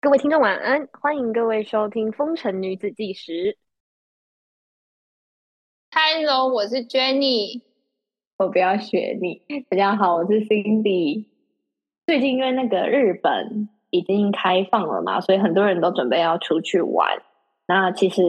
[0.00, 3.32] 各位听众晚安，欢迎各位收听《风尘女子纪实》。
[5.90, 7.62] Hello，我是 Jenny。
[8.36, 9.42] 我不要学你。
[9.70, 11.26] 大家好，我是 Cindy。
[12.06, 17.22] 最近因为那个日本已经开放了嘛，所以很多人都准备要出去玩。
[17.66, 18.22] 那其实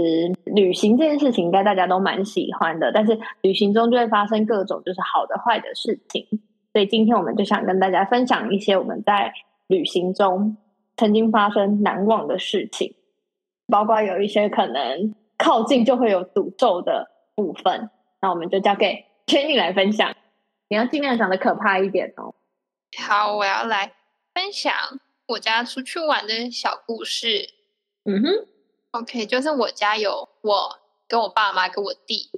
[0.46, 6.26] 旅行这件事情，应该大家都蛮喜欢的，但是旅行中就会发生各种就是好的、坏的事情。
[6.72, 9.34] 所以今天我们就想跟大家分享一些我们在
[9.68, 10.56] 旅行中
[10.98, 12.96] 曾经发生难忘的事情，
[13.68, 17.90] 包括有一些可能靠近就会有诅咒的部分。
[18.22, 20.16] 那我们就交给 Jenny 来分享，
[20.70, 22.34] 你要尽量讲的可怕一点哦。
[23.00, 23.94] 好，我要来
[24.34, 24.74] 分享
[25.28, 27.50] 我家出去玩的小故事。
[28.06, 28.30] 嗯哼
[28.92, 32.30] ，OK，就是我家有我跟我爸妈跟我弟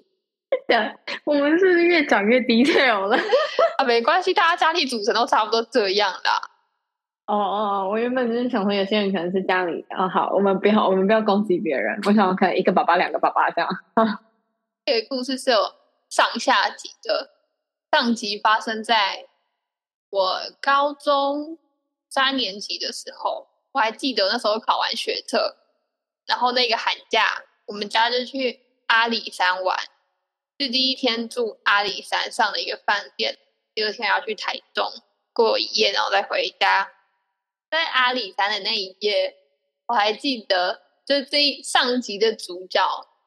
[0.67, 0.77] 对，
[1.25, 3.17] 我们是不是越讲越 detail 了？
[3.77, 6.41] 啊，没关系，大家家庭组成都差不多这样啦。
[7.27, 11.99] 哦哦，我原本就是想说，有些人可能是家里啊、好，我们不要，我们不要攻击别人。
[12.05, 13.69] 我想可能一个爸爸，两个爸爸这样。
[14.85, 15.57] 这个故事是有
[16.07, 17.31] 上下集的，
[17.91, 19.25] 上集发生在
[20.11, 21.57] 我高中
[22.07, 25.57] 三年级的时候，我还记得那时候考完学测，
[26.27, 27.25] 然后那个寒假
[27.65, 29.75] 我们家就去阿里山玩，
[30.59, 33.39] 是第一天住阿里山上的一个饭店，
[33.73, 34.85] 第二天要去台中
[35.33, 36.91] 过一夜，然后再回家。
[37.75, 39.35] 在阿里山的那一夜，
[39.87, 42.81] 我还记得，就是这一上集的主角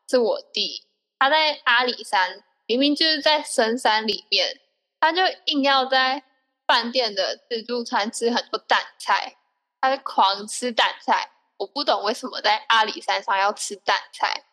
[0.08, 0.86] 是我弟，
[1.18, 4.58] 他在阿里山，明明就是在深山里面，
[4.98, 6.22] 他就硬要在
[6.66, 9.36] 饭店的自助餐吃很多蛋菜，
[9.82, 11.30] 他就狂吃蛋菜。
[11.58, 14.44] 我不懂为什么在阿里山上要吃蛋菜，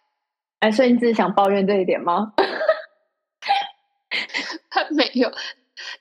[0.60, 2.34] 哎，所以你只是想抱怨这一点吗？
[4.70, 5.32] 他 没有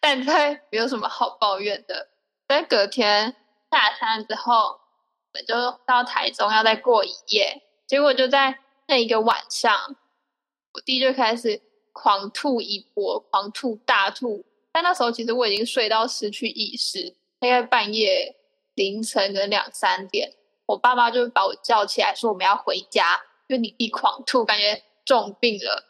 [0.00, 2.08] 蛋菜没有什么好抱怨的。
[2.48, 3.34] 在隔天
[3.74, 9.96] 下山之后，我们就到台中要再过一夜，结果就在那一个晚上，
[10.72, 11.60] 我弟就开始
[11.92, 14.44] 狂吐一波，狂吐大吐。
[14.70, 18.36] 但那时候其实我已经睡到失去意识，大概半夜
[18.74, 20.32] 凌晨可能两三点，
[20.66, 25.82] 我爸妈就把我叫起来说我们要回家，因为你弟狂吐，感觉重病了。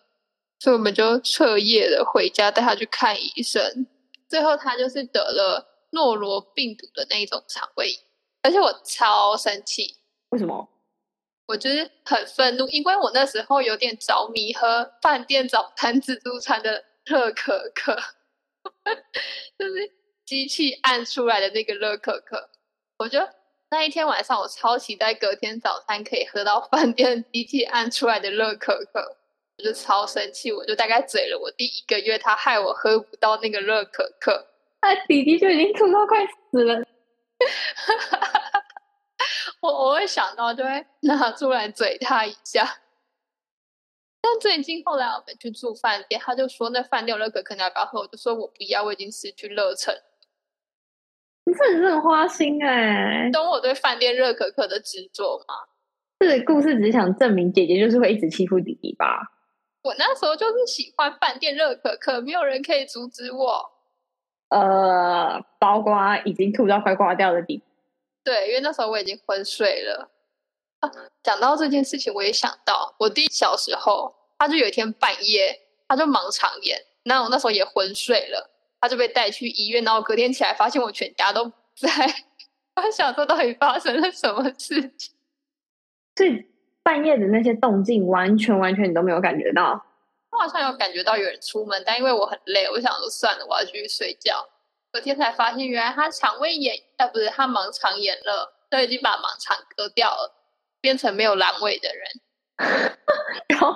[0.59, 3.87] 所以我们就彻夜的回家带他去看医生，
[4.27, 7.99] 最后他就是得了诺罗病毒的那一种肠胃炎，
[8.43, 9.97] 而且我超生气，
[10.29, 10.69] 为什么？
[11.47, 17.95] 我就是很愤怒，因为我那时候有点着迷喝饭店早餐自助餐的热可可，
[19.59, 19.93] 就是
[20.27, 22.51] 机器按出来的那个热可可，
[22.99, 23.21] 我就
[23.71, 29.17] 那一天晚上我超期待隔天早餐可以喝到饭店机器按出来的热可可。
[29.57, 34.45] 我就超生气，我就大概嘴了我第一个月，他害我喝不到那个热可可。
[34.85, 36.85] 他弟弟就已经吐到快死了。
[39.61, 42.81] 我我会想到就会拿出来嘴他一下。
[44.21, 48.01] 但最近后来我们去住饭店，他就说那饭店有热可可你要不要喝？
[48.01, 49.95] 我就说我不要，我已经失去热忱。
[51.47, 55.55] 你真的是很花心哎、懂我对饭店热可可的执着吗？
[56.21, 59.31] 这个故事只是想证明姐姐就是会一直欺负弟弟吧？
[59.83, 63.74] 我那时候就是喜欢饭店热可可，没有人可以阻止我。
[64.49, 67.65] 呃，包括已经吐到快挂掉的地步。
[68.23, 70.11] 对，因为那时候我已经昏睡了。
[70.81, 70.91] 啊，
[71.23, 78.51] 讲到这件事情，我也想到我弟小时候，他就有一天半夜，他就盲肠炎，那我那时候也昏睡了，
[78.81, 81.89] 他就被带去医院，然后隔天起来发现我全家都不在，
[82.77, 85.15] 我想说到底发生了什么事情？
[86.17, 86.47] 所以
[86.83, 89.85] 半夜的那些动静，完全完全你都没有感觉到。
[90.35, 94.45] 我好像有感觉到有人出门，但因为我很累，我想说算了，我要继续睡觉。
[94.93, 100.35] 隔天才发现，原来他肠胃炎，呃，不是他盲肠炎了，都已经把盲肠割掉了，
[100.81, 102.07] 变成没有阑尾的人。
[103.49, 103.75] 然后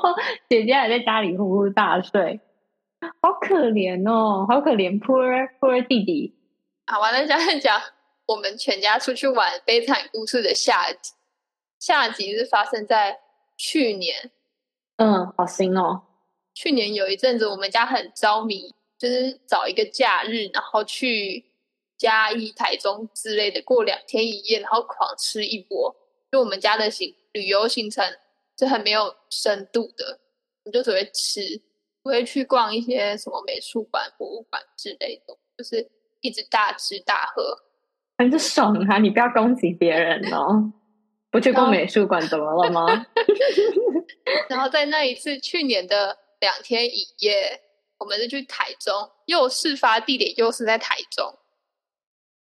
[0.49, 2.41] 姐姐还在家里呼呼大睡，
[3.21, 6.37] 好可怜哦，好可怜，poor poor 弟弟。
[6.87, 7.81] 好，完了讲一讲
[8.27, 11.15] 我们全家出去玩悲惨故事的下集。
[11.81, 13.21] 下集是发生在
[13.56, 14.31] 去年，
[14.97, 16.03] 嗯，好新哦。
[16.61, 21.45] 去年有一阵子我们家很着迷，就是找一个假日，然后去
[21.97, 25.95] 嘉义、台中之类的过两天一夜，然后狂吃一波。
[26.33, 28.05] 就我们家的行旅游行程
[28.59, 30.19] 是很没有深度的，
[30.65, 31.63] 我们就只会吃，
[32.03, 35.89] 不会去逛一些什么美术馆、博物馆之类的，就是
[36.23, 37.57] 一直大吃大喝。
[38.19, 38.99] 很爽啊！
[38.99, 40.73] 你不要攻击别人哦。
[41.31, 43.07] 不去逛美术馆怎么了吗？
[44.51, 47.61] 然后在那一次去年的两天一夜，
[47.99, 51.38] 我们是去台中，又事发地点又是在台中。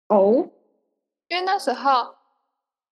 [0.07, 0.49] 哦，
[1.27, 2.15] 因为那时候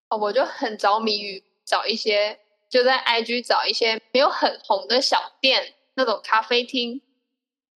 [0.10, 7.02] 哦，我就很着迷于找一些，就在 IG 找一些没有很红的小店，那种咖啡厅。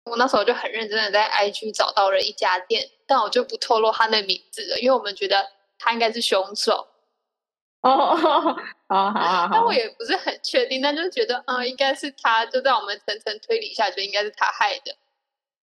[0.06, 6.88] 我那时候就很认真的在 IG 找到了一家店，但我就不透露他的名字了，因为我们觉得他应该是凶手。
[7.82, 7.92] 哦
[8.90, 14.96] 哦，好好好，但我也不是很确定，但就是觉得，嗯，应该是他，就在我们层层推理下，就应该是他害的。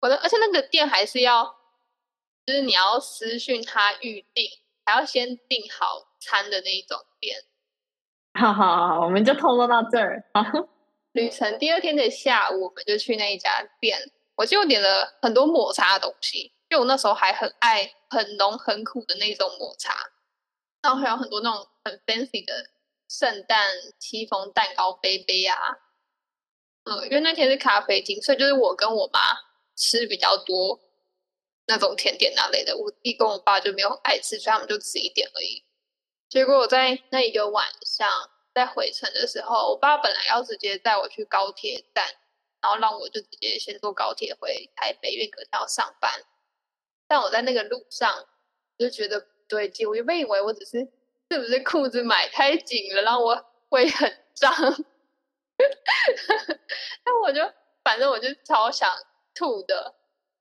[0.00, 1.44] 我的，而且那个店还是要，
[2.44, 4.50] 就是你要私讯他预定，
[4.84, 7.38] 还要先订好餐的那一种店。
[8.38, 10.22] 好好好，我们就透露到这儿。
[11.12, 13.98] 旅程第二天的下午，我们就去那一家店。
[14.34, 19.94] 我就点了很多抹茶的东西，因为我那时候还很爱很浓很苦的那种抹茶。
[20.82, 22.70] 然后还有很多那种很 fancy 的
[23.08, 23.68] 圣诞
[24.00, 25.56] 戚风蛋糕杯杯啊，
[26.84, 29.20] 嗯，因为那天是咖啡厅，所以就是我跟我妈
[29.76, 30.80] 吃比较多
[31.66, 35.64] 那种甜点那类的，我弟跟我爸就没有爱吃，所以他们就吃一点而已。
[36.28, 38.08] 结果我在那一个晚上
[38.52, 42.04] 在回程的时候，我爸本来要直接带我去高铁站，
[42.60, 46.24] 然后让我就直接先坐高铁回台北，因为隔天要上班。
[47.06, 48.26] 但我在那个路上
[48.76, 49.28] 就觉得。
[49.52, 50.78] 对劲，我原本以为我只是
[51.30, 53.38] 是不是裤子买太紧了，让我
[53.68, 54.50] 会很胀。
[57.04, 57.42] 但我就
[57.84, 58.90] 反正我就超想
[59.34, 59.94] 吐的，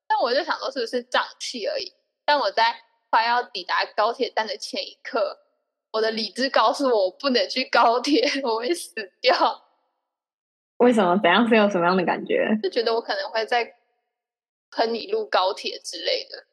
[0.07, 1.91] 但我就想说是不是胀气而已。
[2.23, 2.73] 但我在
[3.09, 5.39] 快要抵达高铁站的前一刻，
[5.91, 9.35] 我的理智告诉我，我不能去高铁，我会死掉。
[10.77, 11.19] 为什么？
[11.21, 12.47] 怎样是有什么样的感觉？
[12.63, 13.75] 就觉得我可能会在
[14.71, 16.45] 喷你路高铁之类的。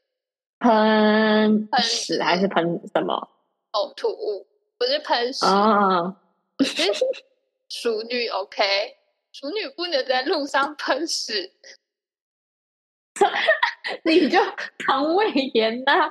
[0.58, 3.28] 喷屎还是喷什么？
[3.72, 4.46] 呕吐物
[4.78, 6.16] 不是喷屎啊！
[7.68, 8.64] 淑女 OK，
[9.32, 11.52] 熟女不能在路上喷屎，
[14.04, 14.38] 你就
[14.86, 16.10] 肠胃炎呐，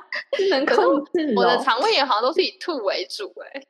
[0.50, 1.34] 能控制。
[1.36, 3.60] 我的肠胃炎好像都是以吐为主哎，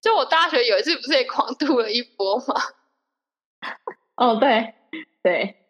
[0.00, 2.54] 就我大学有一次不是也狂吐了一波吗？
[4.16, 4.74] 哦，对
[5.22, 5.63] 对。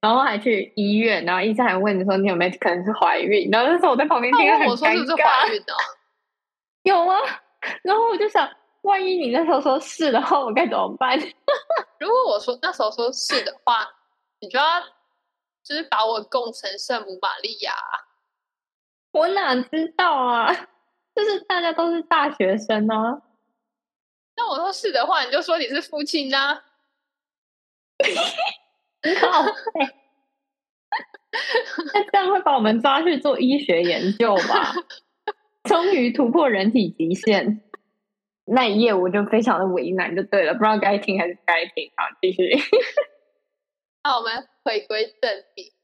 [0.00, 3.50] 然后还去医院，然后医生还问你说你有没有可能是怀孕？
[3.50, 5.62] 然后那时候我在旁边听，很尴尬。
[6.82, 7.18] 有啊，
[7.82, 8.48] 然后我就想，
[8.82, 11.18] 万一你那时候说是的话，我该怎么办？
[11.98, 13.86] 如果我说那时候说是的话，
[14.40, 14.80] 你就要
[15.64, 17.72] 就是把我供成圣母玛利亚。
[19.10, 20.54] 我哪知道啊？
[21.16, 22.94] 就是大家都是大学生呢。
[24.36, 26.62] 那我说是的话，你就说你是父亲呢。
[29.20, 29.44] 靠！
[31.92, 34.72] 那这样会把我们抓去做医学研究吧？
[35.64, 37.62] 终于突破人体极限，
[38.46, 41.92] 那一夜我就非常的为难，就对了，不知道该听还是该听。
[41.96, 42.56] 好，继续。
[44.02, 45.74] 那我们回归正题。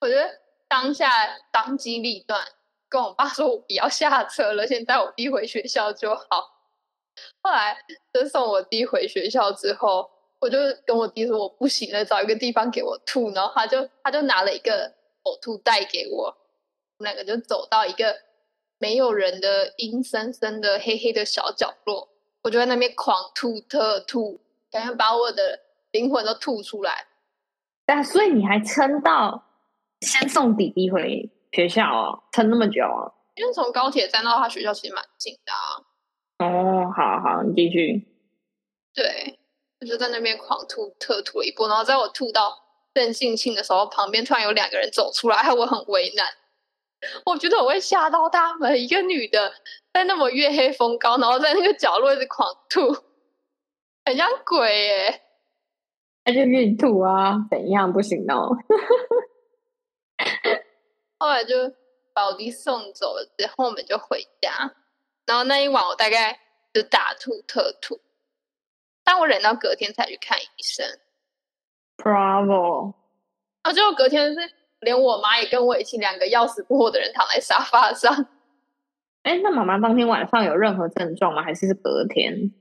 [0.00, 1.10] 我觉得当下
[1.52, 2.40] 当机立断，
[2.88, 6.24] 跟我爸说我不要下车了，先带我弟回学校就好。
[7.42, 7.76] 后来
[8.12, 10.13] 就送我弟回学校之后。
[10.44, 14.92] 我就跟我弟说我不行了，找一个地方给我吐，然后他就他就拿了一个
[15.22, 16.24] 呕吐袋给我，
[16.98, 18.14] 我们两个就走到一个
[18.76, 22.10] 没有人的阴森森的黑黑的小角落，
[22.42, 24.38] 我就在那边狂吐特吐，
[24.70, 25.60] 感觉把我的
[25.92, 27.06] 灵魂都吐出来。
[27.86, 29.42] 但所以你还撑到
[30.02, 33.08] 先送弟弟回学校哦，撑那么久啊？
[33.36, 35.80] 因为从高铁站到他学校其实蛮近的啊。
[36.44, 38.06] 哦，好好，你继续。
[38.92, 39.38] 对。
[39.84, 42.56] 就在那边狂吐特吐了一波，然后在我吐到
[42.94, 46.26] 正兴庆的时候，旁边突然有两个人走出来，害我很为难。
[47.26, 49.52] 我觉得我会吓到他们，一个女的
[49.92, 52.96] 在那么月黑风高，然后在那个角落一直狂吐，
[54.04, 55.20] 很像鬼耶。
[56.24, 58.56] 那就孕吐啊，怎样不行哦？
[61.18, 61.54] 后来就
[62.14, 64.74] 把我弟送走了之后，我们就回家。
[65.26, 66.40] 然后那一晚我大概
[66.72, 68.00] 就大吐特吐。
[69.04, 70.86] 但我忍到隔天才去看医生。
[71.96, 72.94] Bravo！
[73.62, 74.40] 啊，结果隔天是
[74.80, 78.26] 连我妈也跟我一起，两个要死不活的人躺在沙发上。
[79.22, 81.42] 哎，那妈妈当天晚上有任何症状吗？
[81.42, 82.52] 还是是隔天？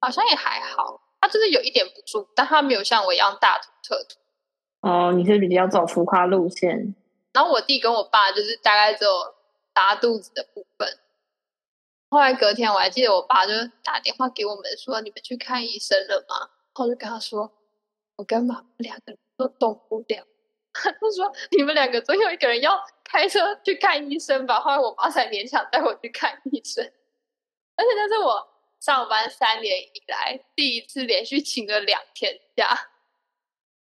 [0.00, 4.88] 好像也还好，她就是有一点不舒服，但她没有像我一样大吐特吐。
[4.88, 6.94] 哦，你是比较走浮夸路线。
[7.32, 9.10] 然后我弟跟我爸就是大概只有
[9.74, 10.88] 拉肚子的部分。
[12.10, 13.52] 后来隔天我还记得，我爸就
[13.84, 17.52] 打电话给我们说：“你们去看医生了吗？”然后就跟他说
[18.16, 20.26] ：“我跟妈妈两个人都动不了。”
[20.72, 26.84] 他说：“你们两个总有一个人要开车去看医生吧？”后来我妈才勉强带我去看医生，
[27.76, 28.48] 而且那是我
[28.80, 32.76] 上班三年以来第一次连续请了两天假。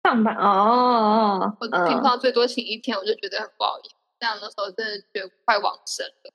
[0.03, 3.96] 上班哦，我平常最多请一天，我就觉得很不好意思。
[4.19, 6.34] 这样的时候真的觉得快往生了。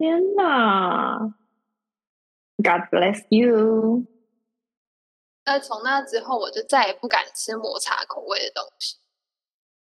[0.00, 1.18] 天哪
[2.56, 4.06] ！God bless you。
[5.44, 8.96] 那从那之后，我就再也不敢吃抹茶口味的东西。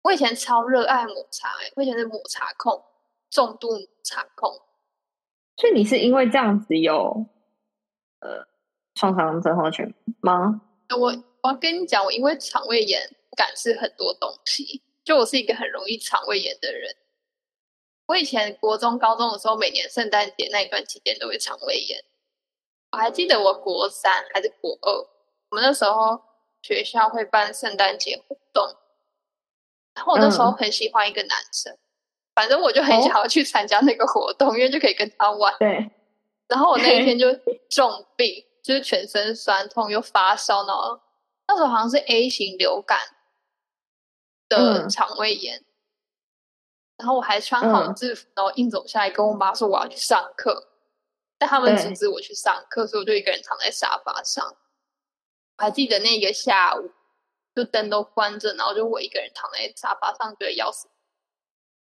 [0.01, 2.83] 我以前超热爱抹茶、欸，我以前是抹茶控，
[3.29, 4.59] 重度抹茶控。
[5.55, 7.27] 所以你是因为这样子有
[8.21, 8.47] 呃
[8.95, 9.85] 创伤症候群
[10.21, 10.61] 吗？
[10.97, 16.95] 我我跟你讲，我因为肠胃炎不敢吃很多东西，就我是一个很容易肠胃炎的人。
[18.07, 22.03] 我以前国中、高中的时候，每年圣诞节那一段期间都会肠胃炎。
[22.91, 24.91] 我还记得我国三还是国二，
[25.49, 26.21] 我们那时候
[26.61, 28.75] 学校会办圣诞节活动，
[29.93, 31.77] 然后我那时候很喜欢一个男生，
[32.33, 35.53] 反正我就很想要去参加那个活动，因为就可以跟他玩。
[35.59, 35.91] 对，
[36.47, 37.27] 然后我那一天 就
[37.69, 40.97] 重病，就是全身酸痛又发烧，然后
[41.45, 42.99] 那时候好像是 A 型流感
[44.47, 45.61] 的嗯肠胃炎。
[46.97, 50.69] 然后我还穿好嗯制服，然后硬走下来跟我妈说我要去上课，
[51.37, 54.55] 但他们对阻止我去上课，所以我就一个人躺在沙发上。
[55.57, 56.91] 我还记得那个下午，
[57.55, 60.87] 就灯都关着，然后就我一个人躺在沙发上，觉得要死。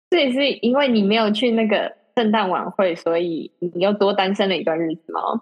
[0.10, 5.42] 这也是因为你没有去那个圣诞晚会，所以你又多单身了一段日子吗？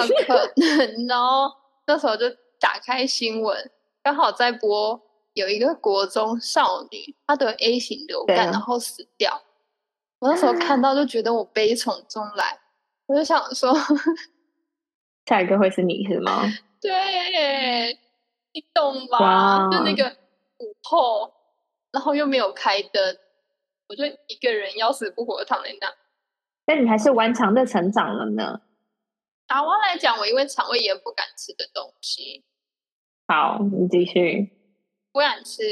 [0.00, 1.52] 很可能哦。
[1.86, 3.70] 那时候就打开新闻，
[4.02, 5.00] 刚好在播
[5.36, 9.42] 有一个国中少女，她得 A 型流感，然后死掉。
[10.18, 12.58] 我那时候看到就觉得我悲从中来，
[13.04, 13.70] 我就想说，
[15.28, 16.42] 下一个会是你是吗？
[16.80, 17.92] 对，
[18.52, 19.68] 你懂吧？
[19.70, 20.08] 就那个
[20.58, 21.30] 午后，
[21.92, 23.18] 然后又没有开灯，
[23.88, 25.92] 我就一个人要死不活躺在那。
[26.64, 28.62] 但你还是顽强的成长了呢。
[29.46, 32.42] 打完来讲，我因为肠胃炎不敢吃的东西，
[33.28, 34.55] 好，你继续。
[35.16, 35.62] 不敢吃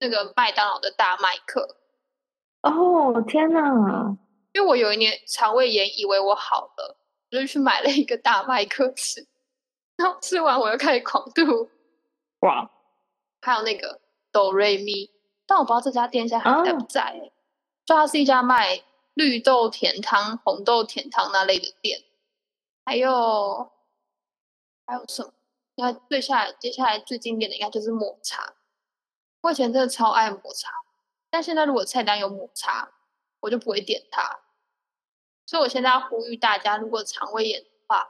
[0.00, 1.76] 那个麦当劳的大麦克，
[2.62, 4.18] 哦，天哪！
[4.52, 6.96] 因为我有一年肠胃炎，以为我好了，
[7.30, 9.28] 我就去买了一个大麦克吃，
[9.94, 11.70] 然后吃完我又开始狂吐。
[12.40, 12.68] 哇，
[13.42, 14.00] 还有那个
[14.32, 15.08] 哆瑞咪，
[15.46, 17.32] 但我不知道这家店现在还在不哦在、欸。
[17.86, 18.82] 就它是一家卖
[19.14, 22.00] 绿豆甜汤、红豆甜汤那类的店，
[22.84, 23.70] 还有
[24.84, 25.32] 还有什么？
[25.78, 28.54] 那最下来接下来最经典的应该就是抹茶。
[29.42, 30.72] 我以前真的超爱抹茶，
[31.30, 32.90] 但现在如果菜单有抹茶，
[33.38, 34.40] 我就不会点它。
[35.46, 38.08] 所以我现在要呼吁大家，如果肠胃炎的话，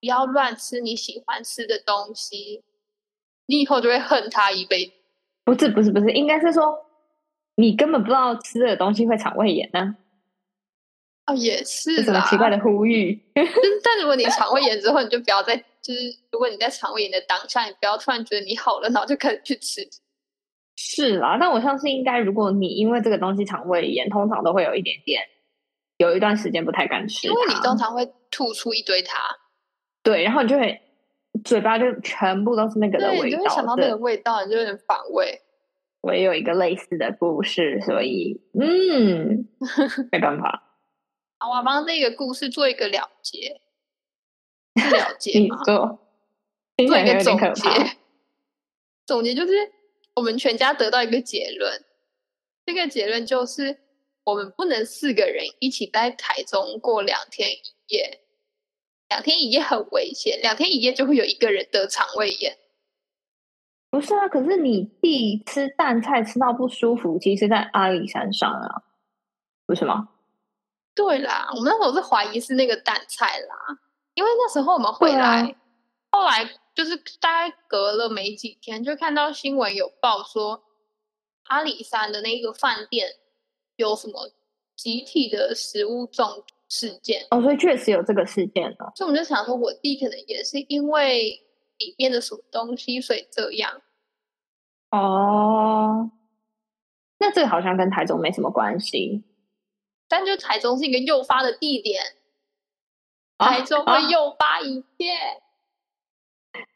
[0.00, 2.64] 不要乱吃你喜欢吃的东西，
[3.46, 4.92] 你以后就会恨它一辈子。
[5.44, 6.84] 不是不是不是，应该是说
[7.54, 9.96] 你根本不知道吃的东西会肠胃炎呢、
[11.26, 12.20] 哦，也是这什么。
[12.28, 13.22] 奇怪的呼吁？
[13.84, 19.82] 但如果你肠胃炎之后，你就不要再就是，如果你在肠胃炎的当下，你不要突然觉得你好了，然后就开始去吃。
[20.76, 25.22] 是啦，但我相信应该，如果你因为这个东西肠胃炎，通常都会有一点点，
[25.96, 29.18] 有一段时间不太敢吃，因为你通常会吐出一堆它，
[30.02, 30.80] 对，然后你就会
[31.44, 33.24] 嘴巴就全部都是那个的，味道。
[33.24, 35.40] 你就会想到那对个味道，你就有点反胃。
[36.00, 39.48] 我也有一个类似的故事，所以嗯，
[40.12, 40.62] 没办法，
[41.40, 43.60] 好，我要帮这个故事做一个了结，是
[44.78, 45.62] 了结你吗？
[45.64, 45.98] 做，
[46.86, 47.96] 做一个总结。。
[49.06, 49.52] 总结就是
[50.14, 51.84] 我们全家得到一个结论，
[52.66, 53.78] 这个结论就是
[54.24, 58.20] 我们不能四个人一起在台中过两天一夜，
[59.08, 62.58] 两天一夜很危险，两天一夜就会有一个人得肠胃炎。
[63.90, 68.82] 不是啊，可是你弟吃蛋菜吃到不舒服，其实在阿里山上啊，
[69.64, 70.10] 不是吗？
[70.94, 73.78] 对啦，我们那时候是怀疑是那个蛋菜啦，
[74.18, 75.54] 因为那时候我们回来，
[76.10, 76.44] 后来
[76.74, 80.64] 就是大概隔了没几天，就看到新闻有报说
[81.44, 83.10] 阿里山的那个饭店
[83.76, 84.32] 有什么
[84.74, 88.92] 集体的食物中毒事件，哦，所以确实有这个事件了。
[88.96, 91.40] 所以我们就想说，我弟可能也是因为
[91.78, 93.80] 里面的什么东西，所以这样。
[94.90, 96.10] 哦，
[97.18, 99.22] 那这个好像跟台中没什么关系。
[100.08, 102.17] 但就台中是一个诱发的地点，啊
[103.38, 105.14] 台中会啊诱发一切。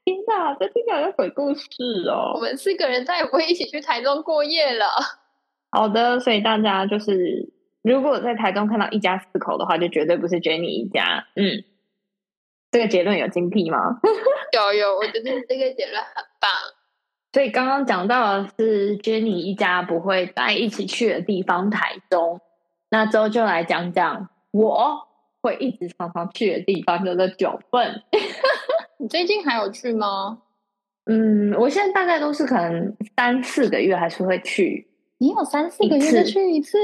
[0.04, 1.66] 天哪，这听起来像鬼故事
[2.08, 2.40] 哦我哦。
[2.40, 4.86] 们四个人再也不会一起去台中过夜了。
[5.70, 7.52] 好的，所以大家就是，
[7.82, 11.26] 如果在台中看到一家四口的话，就绝对不是 Jenny 一家。
[11.34, 11.64] 嗯，
[12.70, 13.78] 这个结论有精辟吗？
[14.52, 16.50] 有有，我觉得这个结论很棒。
[17.32, 22.40] 所以刚刚讲到的是 Jenny 一家不会在一起去的地方台中，
[22.90, 25.08] 那之后就来讲讲我
[25.42, 28.02] 会一直常常去的地方，叫做九份。
[28.98, 30.42] 你最近还有去吗？
[31.06, 34.88] 嗯，我现在大概都是可能三四个月还是会去。
[35.18, 36.78] 你有三四个月就去一次，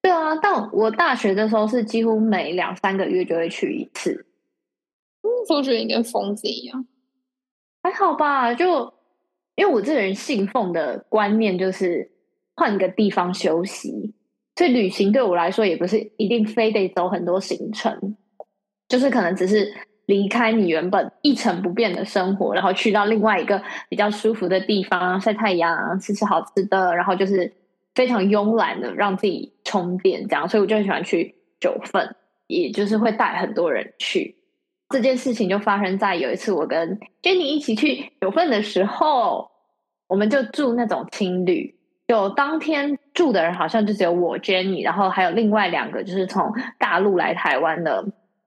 [0.00, 4.26] 对啊，但我大学的时候是几乎每两三个月就会去一次。
[5.50, 6.86] 我觉得你跟疯子一样，
[7.82, 8.54] 还好吧？
[8.54, 8.92] 就
[9.56, 12.10] 因为我这人信奉的观念就是
[12.54, 14.14] 换个地方休息，
[14.58, 18.16] 所以旅行对我来说也不是一定非得走很多行程，
[18.88, 19.72] 就是可能只是
[20.06, 27.52] 离开你原本一成不变的生活，然后去到另外一个比较舒服的地方晒太阳，吃吃好吃的，然后就是
[27.94, 30.48] 非常慵懒的让自己充电，这样。
[30.48, 32.16] 所以我就很喜欢去九份，
[32.48, 34.34] 也就是会带很多人去。
[34.88, 39.48] 这件事情就发生在有一次我跟 Jenny 一起去九份的时候，
[40.08, 41.77] 我们就住那种青旅，
[42.08, 48.04] 就当天住的人好像就只有我 Jenny，然后还有另外两个就是从大陆来台湾的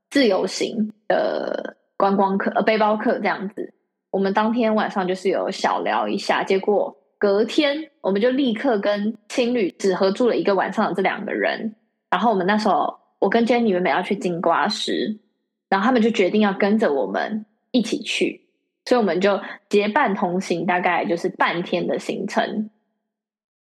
[0.09, 3.73] 自由行的观光客呃背包客这样子。
[4.09, 11.75] 我们当天晚上就是有小聊一下，结果隔天我们就立刻跟青旅只合住了一个晚上的这两个人，
[12.09, 15.21] 然后我们那时候我跟 Jenny 原本要去金瓜石。
[15.69, 18.41] 然后他们就决定要跟着我们一起去，
[18.83, 19.39] 所以我们就
[19.69, 22.69] 结伴同行，大概就是半天的行程。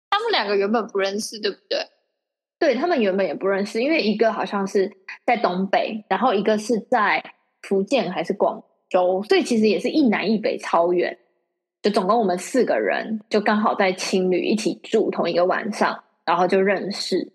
[0.09, 1.79] 他们两个原本不认识，对不对？
[2.59, 4.91] 对他们原本也不认识，因为一个好像是
[5.25, 7.23] 在东北，然后一个是在
[7.61, 11.17] 福建还是广州，所以其实也是一南一北超远。
[11.81, 17.31] 就总共我们四个人，就刚好在青旅一起住同一个晚上，然后就认识。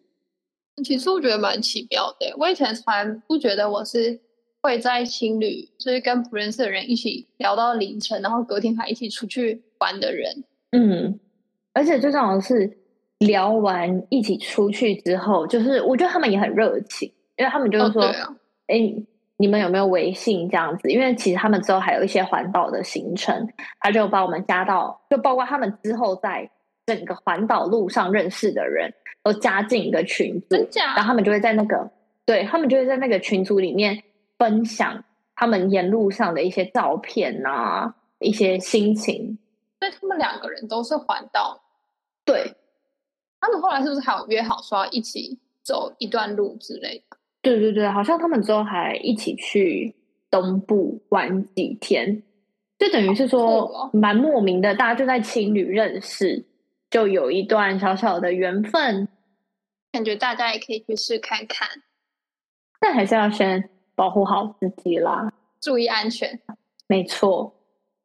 [0.84, 4.20] 其实我觉得蛮奇妙的，我以前从来不觉得我是。
[4.64, 10.42] 会在青旅，就是跟不认识的人一起聊到凌晨，然后隔天还一起出去玩的人。
[10.70, 11.20] 嗯，
[11.74, 12.78] 而且最重要的是，
[13.18, 18.02] 聊完一起出去之后，就是我觉得他们也很热情，因为他们就是说，
[18.68, 18.94] 哎，
[19.36, 20.88] 你们有没有微信这样子？
[20.88, 23.46] 因为其实他们之后还有一些环岛的行程，
[23.80, 26.48] 他就把我们加到，就包括他们之后在
[26.86, 28.90] 整个环岛路上认识的人
[29.22, 30.56] 都加进一个群组，
[30.96, 31.90] 然后他们就会在那个，
[32.24, 34.02] 对他们就会在那个群组里面。
[34.36, 35.04] 分享
[35.36, 39.38] 他们沿路上的一些照片啊，一些心情。
[39.84, 41.60] 所以他们两个人都是环岛，
[42.24, 42.54] 对。
[43.38, 47.18] 他们后来是不是还有约好说要一起走一段路之类的？
[47.42, 49.94] 对对对，好像他们之后还一起去
[50.30, 52.22] 东部玩几天，
[52.78, 56.46] 就等于是说蛮莫名的，大家就在情侣认识，
[56.88, 59.06] 就有一段小小的缘分。
[59.92, 61.68] 感觉大家也可以去试看看，
[62.80, 63.68] 但还是要先。
[63.96, 66.40] 保护好自己啦，注意安全。
[66.88, 67.54] 没错，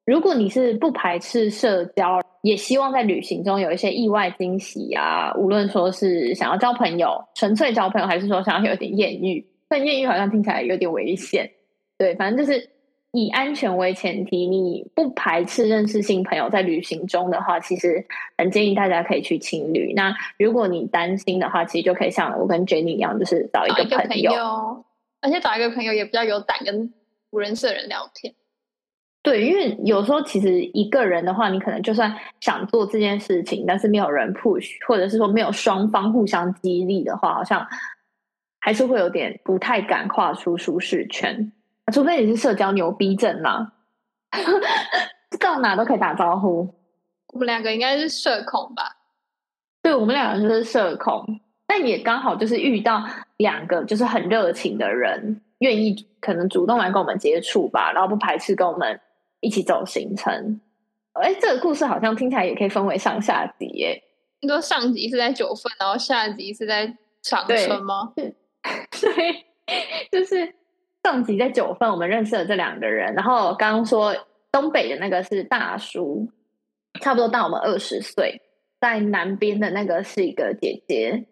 [0.10, 11.48] 如果你是不排斥社交，也希望在旅行中有一些意外惊喜啊，无论说是想要交朋友，纯粹交朋友，还是说想要有点艳遇，但艳遇好像听起来有点危险。
[11.96, 12.68] 对，反正就是
[13.12, 18.04] 以安全为前提，你不排斥认识新朋友，在旅行中的话，其实
[18.36, 19.94] 很建议大家可以去情侣。
[19.94, 24.84] 那如果你担心的话，其实就可以像我跟 Jenny 一样，就是找一个朋友。
[25.22, 26.92] 而且找一个朋友也比较有胆，跟
[27.30, 28.34] 不认识的人聊天。
[29.22, 37.68] 对，因为有时候其实一个人的话，你可能就算想做这件事情，但是没有人 push，或者是说没有双方互相激励的话，好像
[38.60, 41.52] 还是会有点不太敢跨出舒适圈。
[41.92, 43.74] 除非你是社交牛逼症啦，
[45.40, 46.74] 到哪都可以打招呼。
[47.34, 48.96] 我们两个应该是社恐吧？
[49.82, 51.42] 对，我们两个就是社恐。
[51.68, 53.06] 但也刚好就是遇到
[53.38, 59.00] 两个就是很热情的人，愿意可能主动来跟我们接触吧，然后不排斥跟我们
[59.40, 60.60] 一起走行程。
[61.14, 64.02] 哎，这个故事好像听起来也可以分为上下集耶。
[64.42, 68.14] 你说上集是在九份，然后下集是在长春吗？
[68.16, 69.46] 对，
[70.12, 70.54] 就是
[71.04, 74.16] 上集在九份，我们认识了这两个人，然后刚刚说
[74.52, 76.30] 东北的那个是大叔，
[77.02, 78.42] 差不多大我们二十岁，
[78.80, 81.26] 在南边的那个是一个姐姐。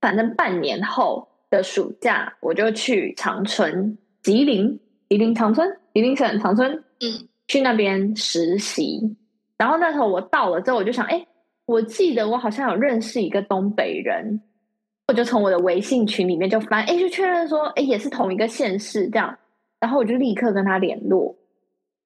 [0.00, 9.16] 反正半年后的暑假，我就去长春、吉林、吉林长春、吉林省长春，嗯，去那边实习。
[9.56, 11.26] 然后那时候我到了之后，我就想，哎，
[11.66, 14.40] 我记得我好像有认识一个东北人，
[15.08, 19.36] 我就从我的微信群里面就翻，哎，就确认说，哎，也是同一个县市这样。
[19.80, 21.36] 然后我就立刻跟他联络，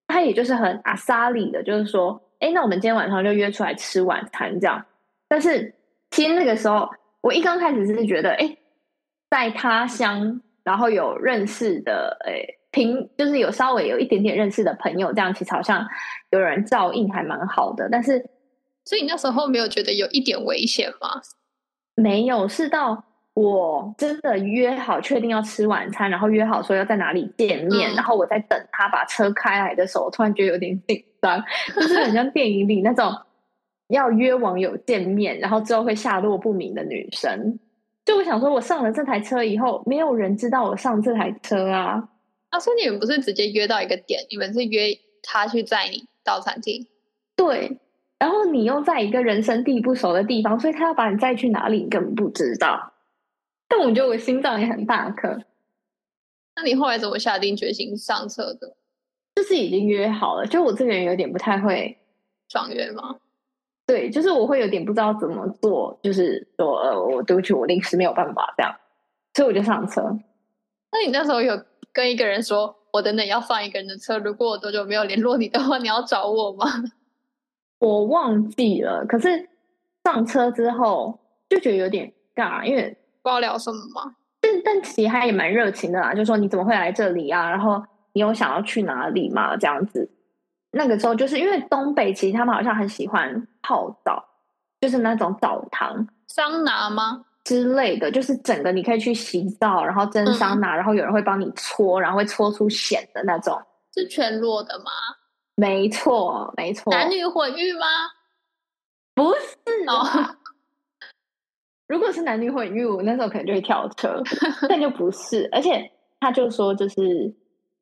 [0.06, 4.84] 他也就是很阿萨里的，就是说，哎，那我们今天晚上就约出来吃晚餐这样。
[5.28, 5.74] 但是
[6.10, 6.88] 其实那个时候。
[7.22, 8.56] 我一刚开始是觉得，哎，
[9.28, 12.32] 在他乡，然后有认识的，哎，
[12.70, 15.86] 平就是有稍微有一点点认识的朋友，这样其实好像
[16.30, 17.88] 有人照应，还蛮好的。
[17.90, 18.24] 但是，
[18.84, 21.20] 所以你那时候没有觉得有一点危险吗？
[21.94, 23.04] 没有，是到
[23.34, 31.42] 我真的约好确定要吃晚餐，然后约好说要在哪里见面，然后我在等他把车开来的时候，突然觉得有点紧张，
[31.74, 33.12] 就是很像电影里那种。
[33.88, 37.58] 要约网友见面，然后之后会下落不明的女生，
[38.04, 42.08] 就我想说，我上了这台车以后，没有人知道我上这台车啊，
[42.50, 46.86] 啊，所以你们不是直接约到一个点，你们是约他去载你到餐厅。
[47.36, 47.78] 对，
[48.18, 52.92] 然后你又在一个人生地不熟的地方，所以他要把你载去哪里，你根本不知道。
[53.68, 55.38] 但我觉得我心脏也很大颗，
[56.56, 58.76] 那你后来怎么下定决心上车的？
[59.36, 60.44] 就是已经约好了。
[60.44, 61.96] 就我这个人有点不太会
[62.48, 63.16] 爽约吗？
[63.86, 68.76] 对，就是我会有点不知道怎么做，就是说呃，我对不起，我临时没有办法这样，
[69.34, 70.02] 所以我就上车。
[70.92, 71.56] 那你那时候有
[71.92, 76.66] 跟一个人说，我等等要上一个人的车，如果我多久没有联络你的话，你要找我吗？
[77.78, 79.48] 我忘记了，可是
[80.04, 82.90] 上车之后就觉得有点尬，因为
[83.22, 84.14] 不知道聊什么嘛。
[84.40, 87.50] 但但其实他也蛮热情的啦，就说你怎么会来这里啊？
[87.50, 89.56] 然后你有想要去哪里吗？
[89.56, 90.10] 这样子。
[90.72, 94.24] 那个时候就是因为东北，其实他们好像很喜欢泡澡，
[94.80, 103.60] 就是那种澡堂、桑拿吗之类的，就是整个你可以去洗澡，然后蒸桑拿，然后有人会帮你搓，然后会搓出蚬的那种。
[103.94, 104.90] 是全裸的吗？
[105.56, 106.92] 没错，没错。
[106.92, 107.86] 男女混浴吗？
[109.14, 110.36] 不是哦。
[111.88, 114.22] 如果是男女混浴，我那时候可能就会跳车，
[114.68, 115.48] 但就不是。
[115.50, 117.34] 而且他就说，就是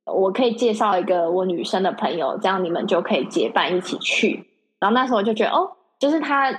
[0.07, 4.49] 我可以介绍一个我女生的朋友，这样你们就可以结伴一起去。
[4.81, 6.51] 然后那时候我就觉得，哦，就是他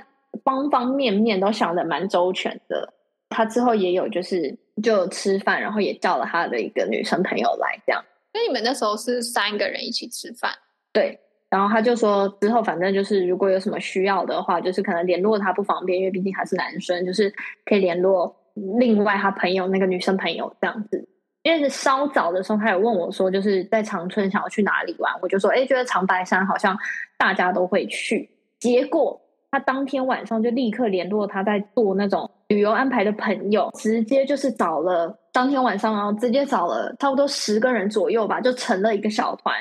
[0.44, 2.92] 方方面面都想的蛮周全的。
[3.28, 8.04] 他之后也有就是就吃饭，然后也叫了他的一个女生朋友来，这样。
[8.32, 10.50] 那你们那时候是三个人一起吃饭？
[10.92, 11.18] 对。
[11.48, 17.28] 然后他就说，之后反正就是如果有什么需要的话，就是可能联络他不方便，因为毕竟他是男生，就是
[17.64, 18.32] 可以联络
[18.78, 21.08] 另外他朋友那个女生朋友这样子。
[21.42, 26.78] 因为稍早的时候，他有问我说，就是在长春想要去哪里玩，我就说，哎，觉得长白山好像
[27.18, 28.30] 大家都会去。
[28.60, 39.54] 结果他当天晚上就立刻联络他在做那种旅游安排的朋友，直接就是找了当天晚上，然后直接找了差不多十个人左右吧，就成了一个小团。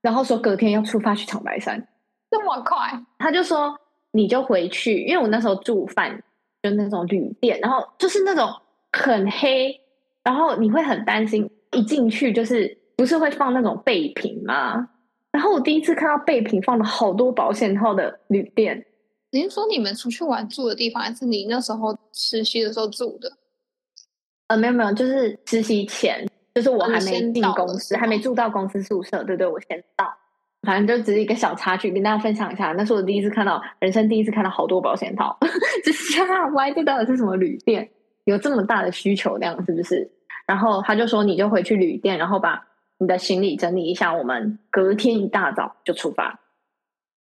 [0.00, 1.86] 然后说隔天要出发去长白山，
[2.30, 2.76] 这么快？
[3.18, 3.78] 他就说
[4.12, 6.22] 你就回去，因为我那时候住饭
[6.62, 8.48] 就那种旅店，然后就是那种
[8.92, 9.78] 很黑，
[10.24, 14.88] 然后你会很担心一进去就是不是会放那种备品吗？
[15.32, 18.82] 然后我第一次看到备品放了好多保险套的旅店。
[19.30, 23.30] 您说你们出去玩住的地方，还是你那时候实习的时候住的？
[24.48, 26.26] 呃，没有没有，就是实习前。
[26.54, 30.12] 就是我还没进公司，还没住到公司宿舍，对对，我先到。
[30.62, 32.72] 反正就只是一个小插曲，跟大家分享一下。
[32.72, 35.38] 那是我第一次看到，人生第一次看到好多保险套，
[35.84, 37.88] 就是啊，我还记得是什么旅店
[38.24, 40.10] 有这么大的需求量，是不是？
[40.48, 42.66] 然后他就说，你就回去旅店，然后把
[42.98, 46.40] 你的行李整理一下，我们隔天一大早就出发，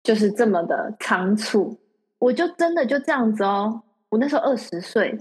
[0.01, 1.77] 就是这么的仓促。
[2.19, 5.17] 我就真的就这样子哦，我那时候二十岁，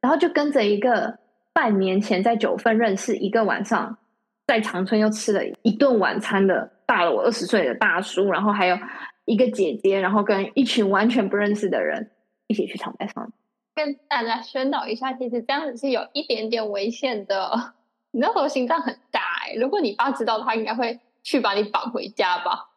[0.00, 1.18] 然后就跟着一个。
[1.50, 3.98] 半年前在九份认识一个晚上，
[4.46, 8.78] 在长春又吃了一顿晚餐的大了我二十岁的大叔，然后还有
[9.24, 12.12] 一个姐姐，然后跟一群完全不认识的人
[12.46, 13.32] 一起去长白山。
[13.74, 17.74] 跟大家宣导一下，其实这样子是有一点点危险的。
[18.12, 22.68] 你那时候心脏很大哎，如果你爸知道的话，应该会去把你绑回家吧？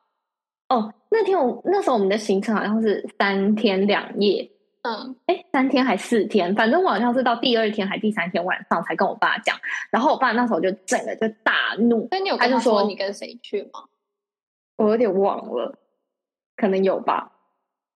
[0.70, 4.50] 哦，那天我那时候我们的行程好像是三天两夜。
[4.84, 9.56] 嗯，哎，三天还四天，反正我好像是到第二天还第三天晚上才跟我爸讲，
[9.92, 13.84] 然后我爸那时候就整个就大怒，那你有跟他说你跟谁去吗？
[14.78, 15.78] 我有点忘了，
[16.56, 17.32] 可能有吧，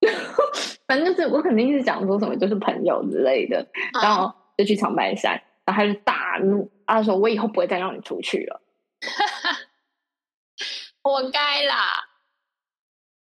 [0.85, 3.65] 反正就是我肯定是讲说什么就是朋友之类的，
[3.99, 8.61] 然后就去长白山，然后他就大怒，他说我以后不会再让你出去了，
[11.01, 12.11] 活该啦。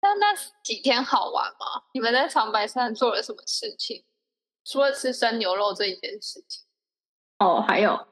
[0.02, 0.34] 那那
[0.64, 1.84] 几天好玩吗？
[1.94, 4.04] 你们在长白山做了什么事情？
[4.66, 6.66] 除了吃生牛肉这一件事情。
[7.40, 8.08] 哦，还有，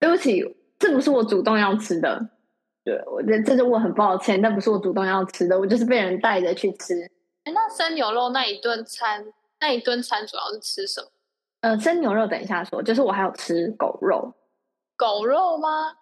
[0.00, 0.42] 对不起，
[0.78, 2.30] 这不是我主动要吃的。
[2.84, 6.94] 对我这这是我很抱歉，但不是我主动要吃的，我就是被人带着去吃。
[7.44, 11.08] 哎，那生牛肉那一顿餐，那一顿餐主要是吃什么？
[11.60, 14.34] 呃，生牛肉等一下说，就是我还有吃狗肉。
[14.96, 15.96] 狗肉吗？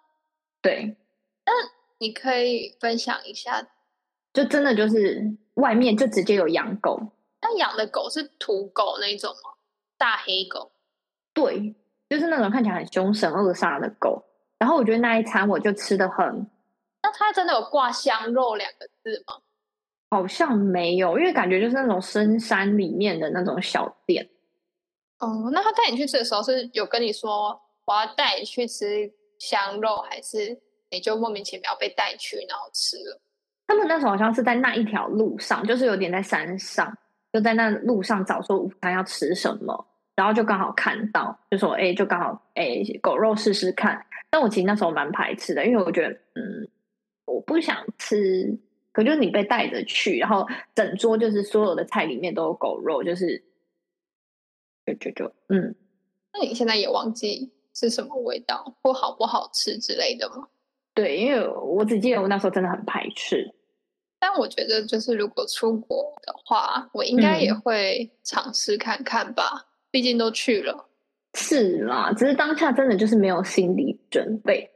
[0.61, 0.97] 对。
[1.45, 1.51] 那
[1.99, 3.67] 你可以分享一下。
[4.33, 5.21] 就真的就是
[5.55, 6.99] 外面就直接有养狗，
[7.41, 9.51] 那养的狗是土狗那种吗？
[9.97, 10.71] 大黑狗？
[11.33, 11.75] 对，
[12.09, 14.23] 就是那种看起来很凶神恶煞的狗。
[14.57, 16.49] 然后我觉得那一餐我就吃的很，
[17.01, 19.39] 那它真的有挂香肉两个字吗？
[20.11, 24.29] 好像没有，因为感觉就是那种深山里面的那种小店。
[25.19, 33.21] 哦，那他带你去吃的时候是有跟你说我要带你去吃香肉，还是你就莫名其妙被带去然后吃了？
[33.67, 36.97] 他们那时候好像是在那一条路上，就是有点在山上，
[37.31, 46.67] 就在那路上找说午餐要吃什么，然后就刚好看到，就说哎，就刚好哎，狗肉试试看，但我其实那时候蛮排斥的，因为我觉得，嗯，
[47.25, 48.59] 我不想吃。
[48.93, 50.45] 可就是你被带着去，然后
[50.75, 53.41] 整桌就是所有的菜里面都有狗肉，就是
[54.85, 55.73] 就就就嗯。
[56.33, 60.49] 那你现在也忘记是什么味道或好不好吃之类的吗？
[60.93, 63.53] 对，因为我只记得我那时候真的很排斥。
[64.19, 69.67] 但我觉得，就是如果出国的话，我应该也会尝试看看吧。
[69.89, 70.87] 毕竟都去了。
[71.33, 74.69] 是啦，只是当下真的就是没有心理准备。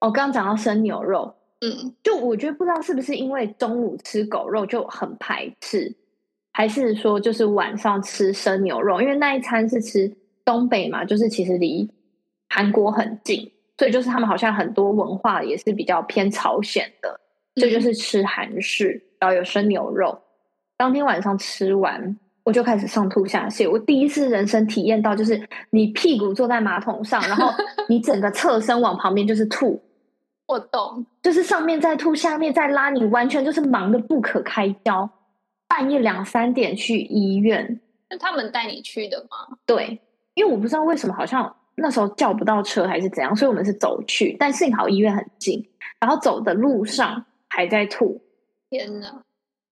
[0.00, 5.94] 我刚刚讲到生牛肉，嗯，就我觉得不知道是不是因为中午吃狗肉就很排斥，
[6.52, 10.10] 还是说就是晚上吃生牛肉，因为那一餐是吃
[10.44, 11.90] 东北嘛，就是其实离
[12.48, 17.18] 韩国很近，所以就是他们好像很多文化也是比较偏朝鲜的。
[17.54, 20.16] 这就是吃韩式，然后有生牛肉。
[20.76, 23.68] 当天晚上吃完，我就开始上吐下泻。
[23.68, 27.52] 我第一次人生体验到，就是你屁股坐在马桶上，然后
[27.88, 29.82] 你整个侧身往旁边就是吐。
[30.46, 35.10] 我懂，就是上面在吐，下面在拉，你完全就是忙得不可开交。
[35.66, 39.58] 半夜两三点去医院，是他们带你去的吗？
[39.66, 40.00] 对，
[40.34, 44.36] 因为我不知道为什么，好像那时候叫不到车还是怎样，所以我们是走去。
[44.38, 45.66] 但幸好医院很近，
[45.98, 47.24] 然后走的路上。
[47.50, 48.20] 还在吐，
[48.68, 49.24] 天哪！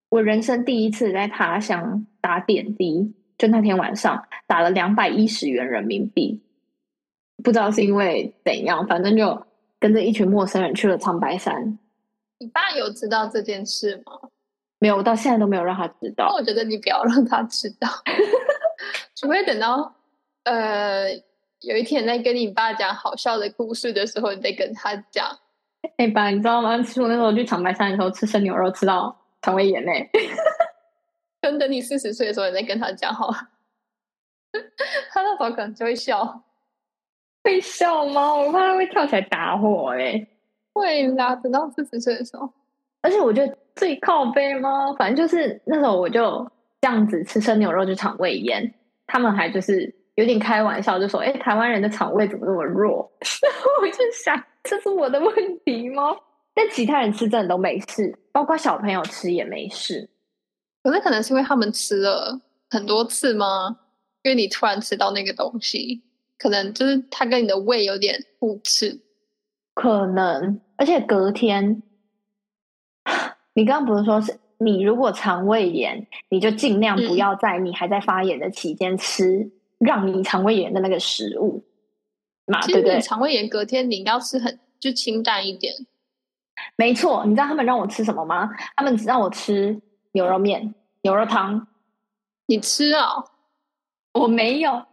[0.08, 6.42] 我人生第一次在他乡打点滴，就那天晚上打了两百一十元人民币，
[7.44, 9.46] 不知道是因为怎样，反正就
[9.78, 11.78] 跟着一群陌生人去了长白山。
[12.38, 14.30] 你爸有知道这件事吗？
[14.78, 16.34] 没有，我到现在都没有让他知道。
[16.34, 17.88] 我觉得你不要让他知道，
[19.14, 19.94] 除非等到
[20.44, 21.10] 呃
[21.60, 25.26] 有一天在跟你爸讲好笑的故事的时候，你在跟他讲。
[25.98, 26.76] 哎爸，你知道吗？
[26.82, 29.90] 其实我那时候去长白山的时候吃生牛肉，吃到肠胃炎呢。
[31.40, 33.36] 等等你四十岁的时候，你再跟他讲好了。
[35.10, 36.42] 他那时候可能就会笑，
[37.44, 38.34] 会笑吗？
[38.34, 40.26] 我怕他会跳起来打我哎。
[40.72, 42.52] 会啦，等到四十岁的时候。
[43.02, 44.92] 而且我觉得最靠背吗？
[44.98, 48.74] 反正就是那时候我就这样子吃生牛肉就肠胃炎，
[49.06, 53.10] 他们还就是有点开玩笑，就说：“哎，台湾人的肠胃怎么那么弱？”
[53.80, 54.42] 我就想。
[54.64, 56.02] 这是我的问题吗？
[56.52, 60.10] 但其他人吃真的都没事，包括小朋友吃也没事。
[60.82, 63.78] 可是可能是因为他们吃了很多次吗？
[64.22, 66.02] 因为你突然吃到那个东西，
[66.38, 69.00] 可能就是它跟你的胃有点互斥。
[69.74, 71.82] 可能，而且隔天，
[73.54, 81.64] 你刚刚不是说是你如果肠胃炎，你就尽量不要在你还在发炎的期间吃让你肠胃炎的那个食物。
[82.46, 85.74] 嘛，对不对肠胃炎隔天你要吃很就清淡一点。
[86.76, 88.48] 没错，你知道他们让我吃什么吗？
[88.76, 89.80] 他们让我吃
[90.12, 91.66] 牛肉面、牛肉汤。
[92.46, 93.24] 你吃啊？
[94.14, 94.86] 我没有，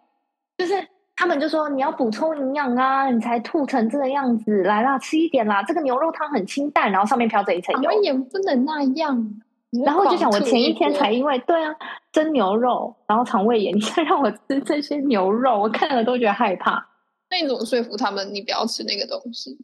[0.57, 0.73] 就是
[1.15, 4.63] 他们就说你要补充营养啊，你才吐成这个样子。
[4.63, 7.83] 来啦，吃一点啦，这个牛肉汤很清淡，然后上面飘着一层油。
[7.83, 9.41] 肠胃炎不能那样。
[9.85, 11.73] 然后就想，我前一天才因为对啊
[12.11, 16.85] 蒸牛肉，然后肠胃炎，你再让我吃这些牛肉，我看了都觉得害怕。
[17.29, 18.33] 那你怎么说服他们？
[18.33, 19.57] 你不要吃那个东西？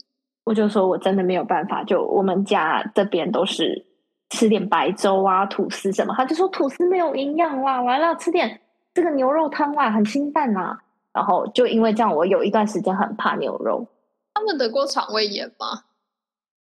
[0.45, 1.83] 我就说我真的没有办法。
[1.83, 3.85] 就我们家这边都是
[4.31, 6.13] 吃点白粥啊、吐司什么。
[6.17, 8.59] 他就说吐司没有营养啦，完了吃点
[8.95, 10.79] 这个牛肉汤啊，很清淡啊。
[11.13, 13.85] 然后就因为这样，我有一段时间很怕牛肉。
[14.33, 15.83] 他们得过肠胃炎吗？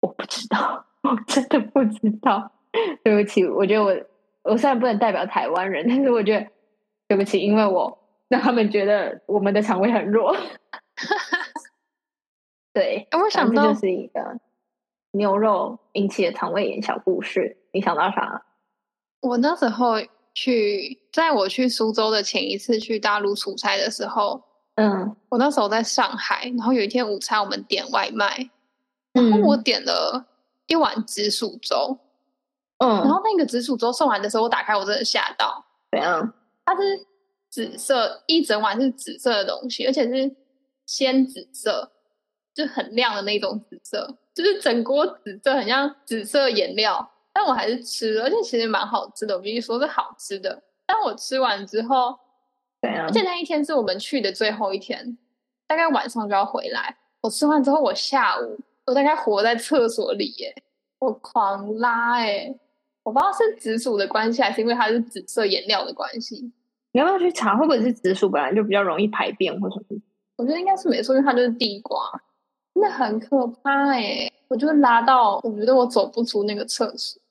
[0.02, 2.52] 我不知道， 我真的不知道。
[3.04, 3.96] 对不起，我觉得我
[4.52, 6.48] 我虽然不能代表台湾人，但是我觉得
[7.08, 10.36] 对不起，因为我让他们觉得我们的肠胃很弱。
[12.74, 14.40] 对，我想到就是一个
[15.12, 17.58] 牛肉引起的肠胃炎小故事。
[17.72, 18.46] 你想到啥？
[19.22, 19.96] 我那时候
[20.34, 24.42] 去，在我去苏州的前一次去大陆出差的时候，
[24.76, 28.50] 嗯，我那时候在上海，然后有一天午餐我们点外卖，
[29.12, 30.26] 然后我点了
[30.68, 31.98] 一碗紫薯粥，
[32.80, 36.34] 嗯，然后那个紫薯粥送完的时候，我打开我真的吓到，怎样？
[36.66, 36.82] 它是
[37.50, 40.36] 紫色，一整碗是紫色的东西，而且是。
[40.92, 41.92] 鲜紫色，
[42.52, 47.12] 就很亮的那种紫色，就是整锅紫色，很像紫色颜料。
[47.32, 50.64] 但我还是吃了，而且其实蛮好吃的，我必须说是好吃的。
[50.88, 52.18] 但我吃完之后，
[52.82, 55.16] 对啊，而且那一天是我们去的最后一天，
[55.68, 56.98] 大概晚上就要回来。
[57.22, 60.56] 我吃完之后，我下午我大概活在厕所里，耶，
[60.98, 62.52] 我狂拉，哎，
[63.04, 66.52] 我不知道是紫薯的关系，还是因为它是紫色颜料的关系。
[66.92, 70.00] 你要不要去查，会不会是紫薯本来就比较容易排便或什么？
[70.38, 72.00] 我觉得应该是没错，因为它就是地瓜，
[72.74, 74.32] 真的很可怕哎！
[74.48, 77.22] 我就拉到，我觉得我走不出那个厕所。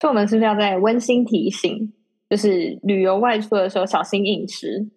[0.00, 1.92] 所以我们是不是要在温馨提醒，
[2.28, 4.88] 就是旅游外出的时候小心饮食？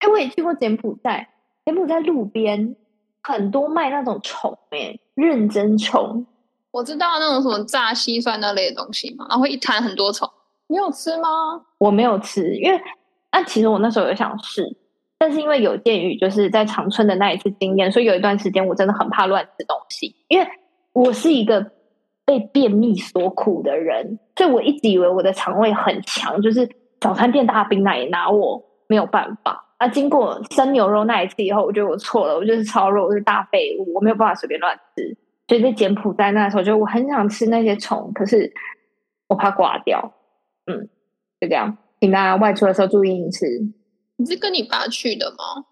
[0.00, 1.28] 哎，我也去过柬埔寨，
[1.64, 2.76] 柬埔寨路边
[3.22, 6.26] 很多卖那种虫哎、认真虫。
[6.72, 10.28] 我知道那种什么炸蟋蟀那类的东西嘛，然后一滩很多虫。
[10.68, 11.28] 你有吃吗？
[11.78, 12.80] 我没有吃，因为
[13.30, 14.66] 那其实我那时候有想试，
[15.18, 20.48] 但是因为有鉴于就是在长春的那一次经验，所以有一段时间我真的很怕乱吃东西，因为
[20.94, 21.70] 我是一个
[22.24, 26.66] 被便秘所苦的人，所以我一直以为我的肠胃很强，就是
[27.00, 29.62] 早餐店大冰奶也拿我没有办法。
[29.78, 35.18] 那经过生牛肉那一次以后，我觉得我错了，我就是超肉，我是大废物，我没有办法随便乱吃。
[35.48, 38.52] 所以在柬埔寨那时候，就我很想吃那些虫，可是
[39.28, 40.14] 我怕挂掉。
[40.66, 40.88] 嗯，
[41.40, 43.46] 就这样，请大家外出的时候注意饮食。
[44.16, 45.66] 你是跟你爸去的吗？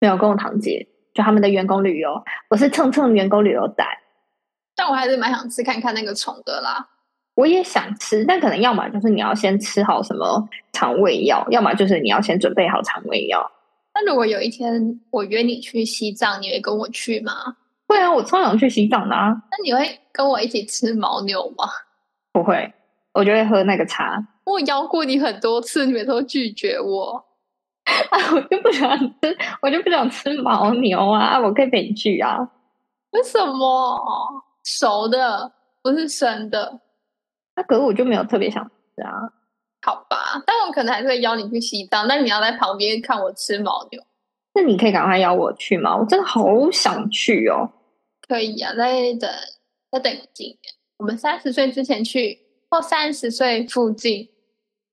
[0.00, 3.84] 没有跟我堂姐，就他们的员工旅游，我是蹭蹭员工旅游仔。
[4.74, 6.88] 但我还是蛮想吃看看那个虫的啦。
[7.34, 13.50] 我也想吃，但可能要么就是你要先吃好什么肠胃药，要么就是你要先准备好肠胃药。
[13.94, 17.56] 那如果有一天我约你去西藏，你会跟我去吗？
[17.94, 19.28] 会啊，我超想去西藏的啊！
[19.50, 21.64] 那你会跟我一起吃牦牛吗？
[22.32, 22.72] 不会，
[23.12, 24.20] 我就会喝那个茶。
[24.44, 27.24] 我邀过你很多次，你每次都拒绝我。
[28.10, 31.20] 啊，我就不想吃，我就不想吃牦牛啊！
[31.36, 32.38] 啊我可以陪你去啊。
[33.12, 34.00] 为什么？
[34.64, 35.52] 熟的
[35.82, 36.80] 不是生的，
[37.54, 39.12] 那、可是我就没有特别想吃啊。
[39.82, 40.42] 好吧？
[40.46, 44.02] 但我可能还是会邀你去西藏，但你要在旁边看我吃牦牛。
[44.54, 45.96] 那你可以赶快邀我去吗？
[45.96, 47.70] 我真的好想去哦。
[48.26, 49.30] 可以啊，再等
[49.90, 50.58] 再等几年，
[50.98, 52.38] 我们三十岁之前去，
[52.70, 54.28] 或三十岁附近。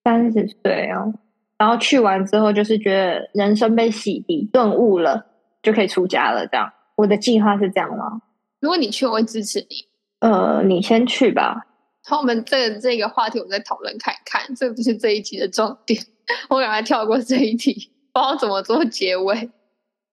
[0.03, 1.13] 三十岁哦，
[1.57, 5.25] 然后去完之后，就是觉得人生被洗涤、顿悟了，
[5.61, 6.45] 就可以出家了。
[6.47, 8.21] 这样，我的计划是这样吗？
[8.59, 9.87] 如果你去，我会支持你。
[10.19, 11.67] 呃，你先去吧。
[12.07, 16.01] 然后我们这个这个话题，我们再讨论看看，这不是这一集的重点。
[16.49, 17.73] 我赶快跳过这一题，
[18.11, 19.49] 不知道怎么做结尾。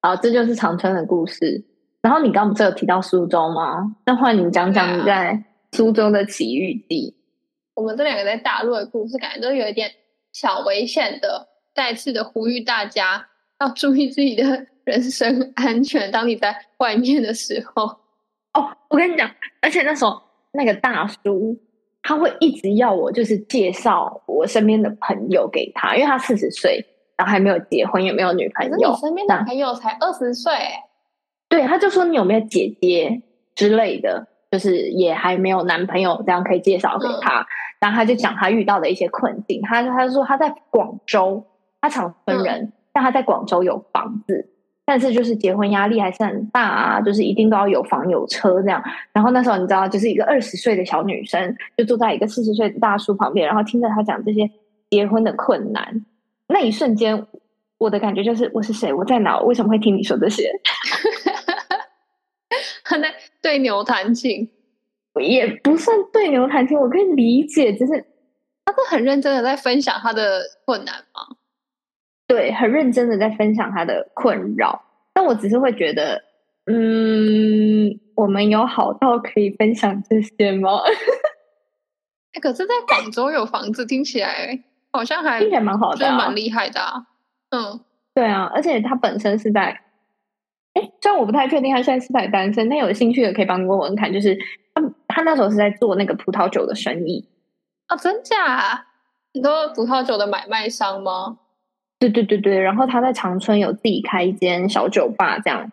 [0.03, 1.65] 好，这就是长春的故事。
[2.03, 3.97] 然后你刚刚不是有提到苏州吗？
[4.07, 7.15] 那换你讲讲你在苏州的奇遇记。
[7.75, 9.91] 我们这两个在大陆的故事，感觉都有一点
[10.33, 11.49] 小危险的。
[11.75, 13.25] 再次的呼吁大家
[13.61, 16.11] 要注意自己的 人身安全。
[16.11, 17.85] 当你在外面的时候，
[18.55, 19.31] 哦，我跟你讲，
[19.63, 20.21] 而且那时候
[20.53, 21.57] 那个大叔
[22.03, 26.85] 他会一直要我就是介绍我身边的朋友给他，因为他四十岁，
[27.17, 28.91] 然后还没有结婚，也没有女朋友。
[28.91, 30.83] 你身边的朋友才二十岁、欸，
[31.49, 33.23] 对，他就说你有没有姐姐
[33.55, 37.47] 之类的，就是也还没有男朋友，这样可以介绍给他。
[37.81, 41.47] 然后他就讲他遇到的一些困境，他他说他在广州，
[41.81, 44.51] 他长春人，但他在广州有房子，
[44.85, 48.83] 但是就是结婚压力还是很大啊，就是一定都要有房有车这样。
[49.13, 54.51] 然后那时候你知道，就是一个二十岁的小女生，就坐在一个四十岁的大叔旁边，然后听着他讲这些
[54.91, 56.05] 结婚的困难，
[56.47, 57.27] 那一瞬间。
[57.79, 58.93] 我的感觉就是我是谁？
[58.93, 59.39] 我在哪？
[59.39, 60.51] 我为什么会听你说这些？
[62.85, 64.51] 他在对牛弹琴，
[65.21, 68.05] 也不算对牛弹琴，我可以理解，就是
[68.65, 71.37] 他是很认真的在分享他的困难吗？
[72.27, 74.85] 对，很认真的在分享他的困扰。
[75.15, 76.23] 但我只是会觉得，
[76.67, 80.79] 嗯，我们有好到可以分享这些吗？
[82.35, 87.07] 哎，可是在广州有房子，听起来好像还听起来蛮好的、啊，蛮厉害的啊。
[87.51, 87.81] 嗯，
[88.15, 89.81] 对啊，而且他本身是在，
[90.79, 94.12] 哎，虽然我不太确定他现在是在单身，但有兴趣的可以帮你问问看。
[94.12, 94.38] 就是
[94.75, 97.29] 他他那时候是在做那个葡萄酒的生意
[97.88, 98.87] 哦，真假？
[99.35, 101.38] 很多葡萄酒的买卖商吗？
[101.99, 105.73] 对对对对，然后他在长春有自己开一间小酒吧，这样。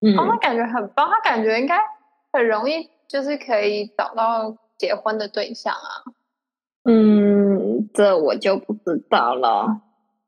[0.00, 1.78] 嗯，哦，他感觉很棒，他感觉应该
[2.32, 6.10] 很容易，就是可以找到结婚的对象啊。
[6.84, 9.80] 嗯，这我就不知道了。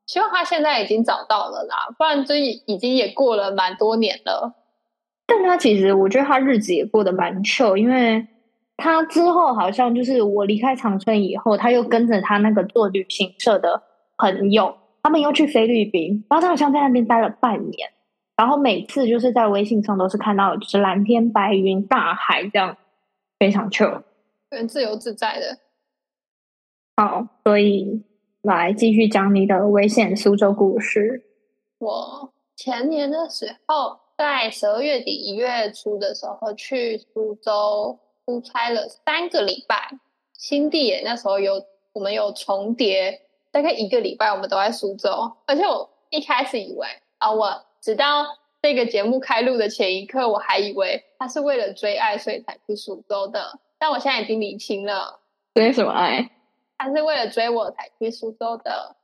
[0.05, 4.53] 希望他现在已经找到了啦，不然这已经也过了蛮多年了。
[5.25, 8.27] 但他其实我觉得他日子也过得蛮 chill，因为
[8.77, 13.81] 他之后好像就是我离开长春以后，他又跟着他那个做旅行社的
[14.17, 17.89] 朋友，他们又去菲律宾，然后他好像在那边待了半年，
[18.35, 22.77] 然后每次就是在微信上都是看到就是蓝天白云、大海这样，
[23.39, 24.03] 非常 chill，
[24.51, 25.57] 很自由自在的。
[26.97, 28.03] 好，所以。
[28.45, 31.23] 来继续讲你的危险苏州故事。
[31.79, 39.97] 我前年的时候，在十二月底一月初的时候去苏州出差了三个礼拜。
[40.33, 43.19] 新地也那时候有我们有重叠，
[43.51, 45.09] 大概一个礼拜我们都在苏州。
[45.47, 46.85] 而且我一开始以为
[47.17, 48.27] 啊，我直到
[48.61, 53.59] 这个节目开录的前一刻，我还以为他是为了追爱所以才去苏州的。
[53.79, 55.19] 但我现在已经理清了，
[55.55, 56.29] 追什么爱？
[56.77, 58.95] 他是为了追我才去苏州的，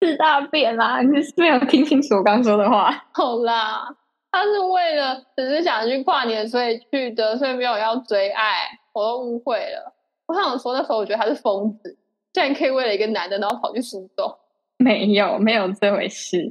[0.00, 1.00] 是大便啦！
[1.04, 2.90] 你是没有听清楚我刚说的话。
[3.12, 3.94] 好啦，
[4.32, 9.92] 他是为了只是想去跨年所以去的，所以没有要追爱，我都误会了。
[10.26, 11.98] 我想说那时候我觉得他是疯子，
[12.32, 14.38] 竟然可以为了一个男的然后跑去苏州。
[14.78, 16.48] 没有，没有这回事。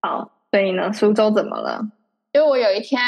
[0.00, 1.80] 好，所以呢，苏州怎么了？
[2.32, 3.00] 因为我有一天，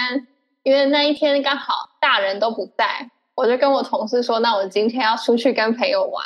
[0.63, 6.23] 因为那一天刚好大人都不在，我就跟我同事说，那我今天要出去跟朋友玩。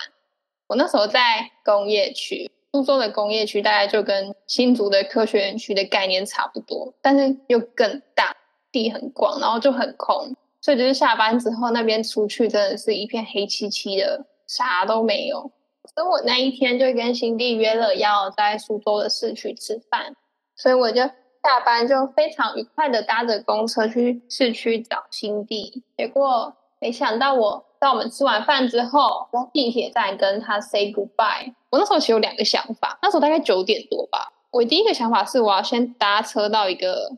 [0.70, 2.48] 我那时候在工业区。
[2.72, 8.32] 苏州的工业区大概就跟新竹的科学园区的概念差不多，但是又更大，
[8.70, 15.50] 地很广，然后就很空，所以就是下班之后那边出去真的是一片黑漆漆的，啥都没有。
[15.92, 20.14] 所以我那一天就跟新弟约了要在苏州的市区吃饭，
[20.54, 27.66] 所以我就下班就非常愉快的搭着公车去市区找新弟，结果没想到我。
[27.80, 31.54] 在我们吃完饭之后，地铁站跟他 say goodbye。
[31.70, 34.30] 我那时候其实有两个想法，那时候大概九点多吧。
[34.50, 37.10] 我第一个想法是我要先搭车到一个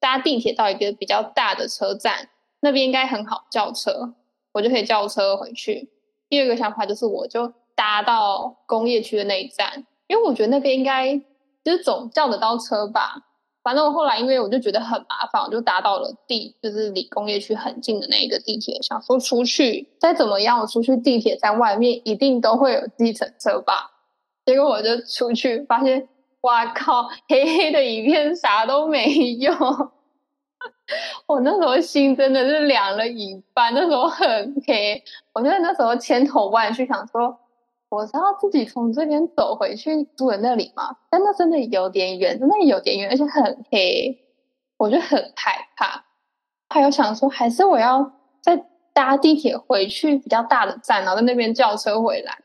[0.00, 4.12] 搭地铁到一个比较大的车站，那边应该很好叫车，
[4.50, 5.88] 我就可以叫车回去。
[6.28, 11.16] 第二个想法就是我就搭到工业区的那一站，因为我觉得那边应该
[11.62, 13.27] 就是总叫得到车吧。
[13.62, 23.90] 反正我后来，因为我就觉得很麻烦，我就搭到了地，就是离工业区很近的那一个地铁，想说出去再怎么样，我出去地铁站外面一定都会有计程车吧。
[24.46, 26.08] 结果我就出去，发现，
[26.40, 29.52] 哇靠，黑黑的一片，啥都没有。
[31.26, 35.02] 我那时候心真的是凉了一半，那时候很黑，
[35.34, 37.38] 我觉得那时候千头万绪，想说。
[37.90, 40.96] 我是要自己从这边走回去住的那里吗？
[41.10, 44.18] 但那真的有点远，真的有点远，而且很黑，
[44.76, 46.04] 我就很害怕。
[46.68, 48.12] 还有想说，还是我要
[48.42, 52.38] 再搭地铁回去比较大的站，然后在那边叫车回来。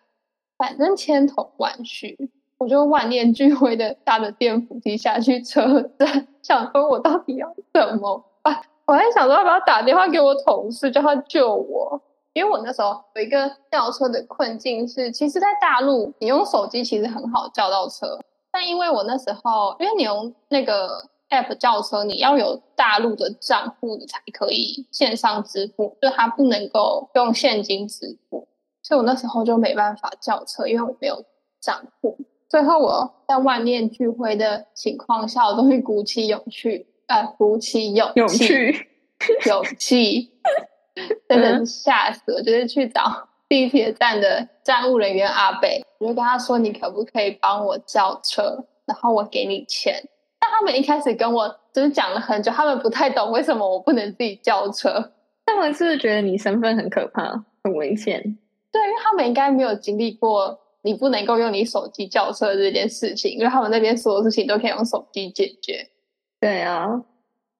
[0.57, 8.61] 反正千头万绪，我就万念俱灰的搭着电扶梯下去车站，想说我到底要怎么办？
[8.85, 12.01] 我还想说要不要打电话给我同事，叫他救我。
[12.33, 18.19] 因为我那时候有一个叫车的困境是，其实，在大陆你用手机其实很好叫到车，
[18.51, 28.47] 但因为我那时候，因为你用那个 app 叫车，你要有大陆的账户，你才可以线上支付，就它不能够用现金支付，
[28.81, 31.23] 所以我那时候就没办法叫车，因为我没有
[31.61, 32.17] 账户。
[32.49, 38.45] 最后我在万念俱灰的情况下，我终于鼓起勇气，呃，鼓起勇气勇气，
[39.47, 40.31] 勇气。
[41.27, 42.41] 真的是吓死我！
[42.41, 49.95] 就是去找 地铁站的站务人员阿北，我就跟他说：“你可不可以帮我叫车，然后我给你钱？”
[50.39, 55.11] 但他们一开始跟我就是讲了很久，他们不太懂为什么我不能自己叫车。
[55.45, 58.21] 他们是不是觉得你身份很可怕、很危险？
[58.71, 65.89] 对，因为他们应该没有经历过你不能够用你手机叫车这件事情，因为他们那边所有事情都可以用手机解决。
[66.39, 67.01] 对啊。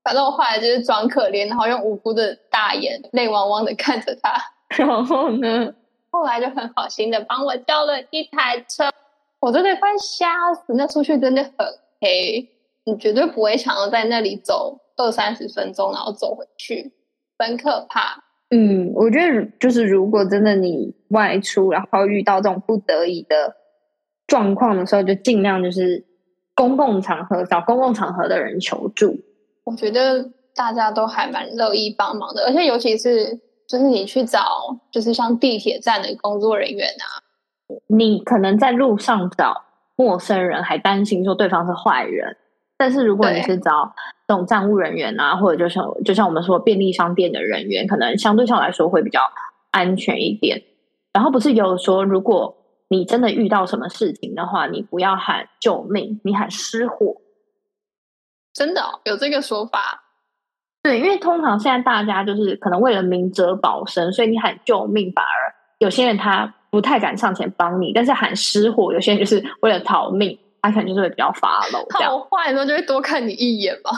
[0.04, 4.34] 反正我后来就是装可怜，然后用无辜的大眼泪汪汪的看着他。
[4.78, 5.74] 然后呢，
[6.12, 8.92] 后来就很好心的帮我叫了一台车。
[9.40, 10.74] 我真的快吓死！
[10.74, 11.54] 那出去真的很
[12.02, 12.50] 黑，
[12.86, 16.94] 你绝对不会想要在那里走二三十分钟，然后走回去，
[17.38, 18.24] 很可怕。
[18.52, 23.56] 嗯，我觉得就是如果真的你外出，然后遇到这种不得已的
[24.28, 26.06] 状况的时候，就尽量就是
[26.56, 29.18] 公共场合找公共场合的人求助。
[29.64, 34.40] 我觉得大家都还蛮乐意帮忙的，而且尤其是就是你去找，
[34.92, 37.24] 就是像地铁站的工作人员啊，
[37.88, 39.64] 你可能在路上找
[39.96, 42.36] 陌生人，还担心说对方是坏人，
[42.78, 43.94] 但是如果你是找
[44.28, 49.22] 这种站务人员啊，或者就像就像我们说便利商店的人员，可能相对上来说会比较
[49.72, 50.62] 安全一点。
[51.14, 52.56] 然后不是有说，如果
[52.90, 57.16] 你真的遇到什么事情的话，你不要喊救命，你喊失火。
[58.54, 60.04] 真的有这个说法，
[60.84, 65.30] 对，因为通常现在大家就是可能为了明哲保身，所以你喊救命，反而
[65.80, 71.80] 有些人他不太敢上前帮你，但是喊失火，有些人就是为了逃命，他可能就是会比较发怒。
[71.90, 73.90] 好坏的时候就会多看你一眼吧。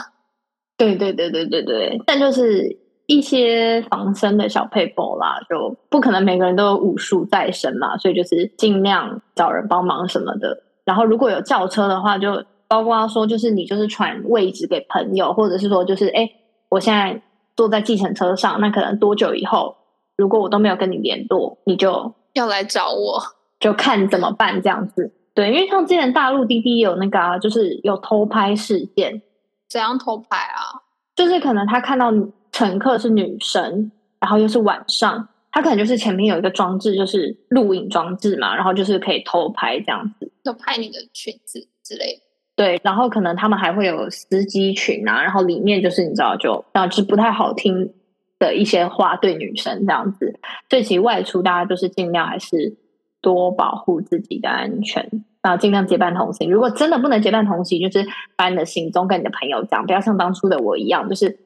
[0.78, 10.62] 对对对对对对，但就是一些防身的小配包啦，就不可能每个人都有武术在身嘛，所以就是尽量找人帮忙什么的。
[10.86, 12.42] 然后如果有轿车的话，就。
[12.68, 16.30] 包括说，就是你就是传位置给朋友，或者是说，就是哎，
[16.68, 17.22] 我现在
[17.56, 19.76] 坐在计程车上，那可能多久以后，
[20.16, 23.22] 如果我都没有跟你联络，你就要来找我，
[23.60, 25.12] 就看怎么办这样子。
[25.34, 29.20] 对，因为像之前大陆滴滴有那个，啊就是有偷拍事件。
[29.68, 30.80] 怎样偷拍啊？
[31.14, 32.12] 就是可能他看到
[32.52, 33.90] 乘客是女生，
[34.20, 42.25] 然后又是晚上，他可能就是前面有一个装置，就是录影装置嘛，然后就是可以偷拍这样子，就拍你的裙子之类的。
[42.56, 47.92] 对，然后可能他们还会有司机群啊，然后里面就是你知道就导致不太好听
[48.38, 50.40] 的一些话对女生这样子，
[50.70, 52.74] 所以其外出大家就是尽量还是
[53.20, 55.06] 多保护自己的安全，
[55.42, 56.50] 然后尽量结伴同行。
[56.50, 61.38] 如果真的不能结伴同行，就是把你的行踪跟你的朋友讲，不要像当初的我一样，就是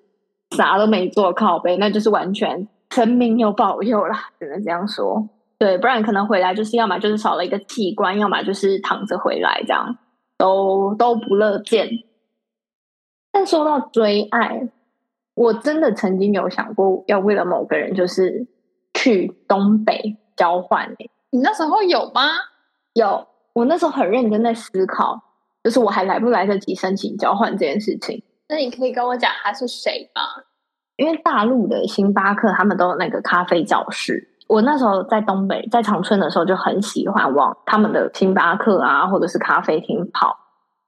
[0.56, 5.28] 啥都没做靠背，那就是完全神明有保佑啦，只能这样说。
[5.58, 9.96] 对，不然可能回来就是要么就是少了一个器官，要么就是躺着回来这样。
[10.40, 11.86] 都都不乐见，
[13.30, 14.66] 但说到追爱，
[15.34, 18.46] 我真的曾经有想过要为了某个人，就是
[18.94, 20.96] 去东北交换。
[21.28, 22.22] 你那时候有吗？
[22.94, 25.20] 有，我那时候很认真在思考，
[25.62, 28.22] 就是我还来不来得及申请交换这件事情。
[28.48, 30.22] 那你可以跟我讲他是谁吗？
[30.96, 34.29] 因为大陆的星巴克他们都有那个咖啡教室。
[34.50, 40.36] 我那时候在东北，在长春的时候就很喜欢往他们的星巴克啊，或者是咖啡厅跑。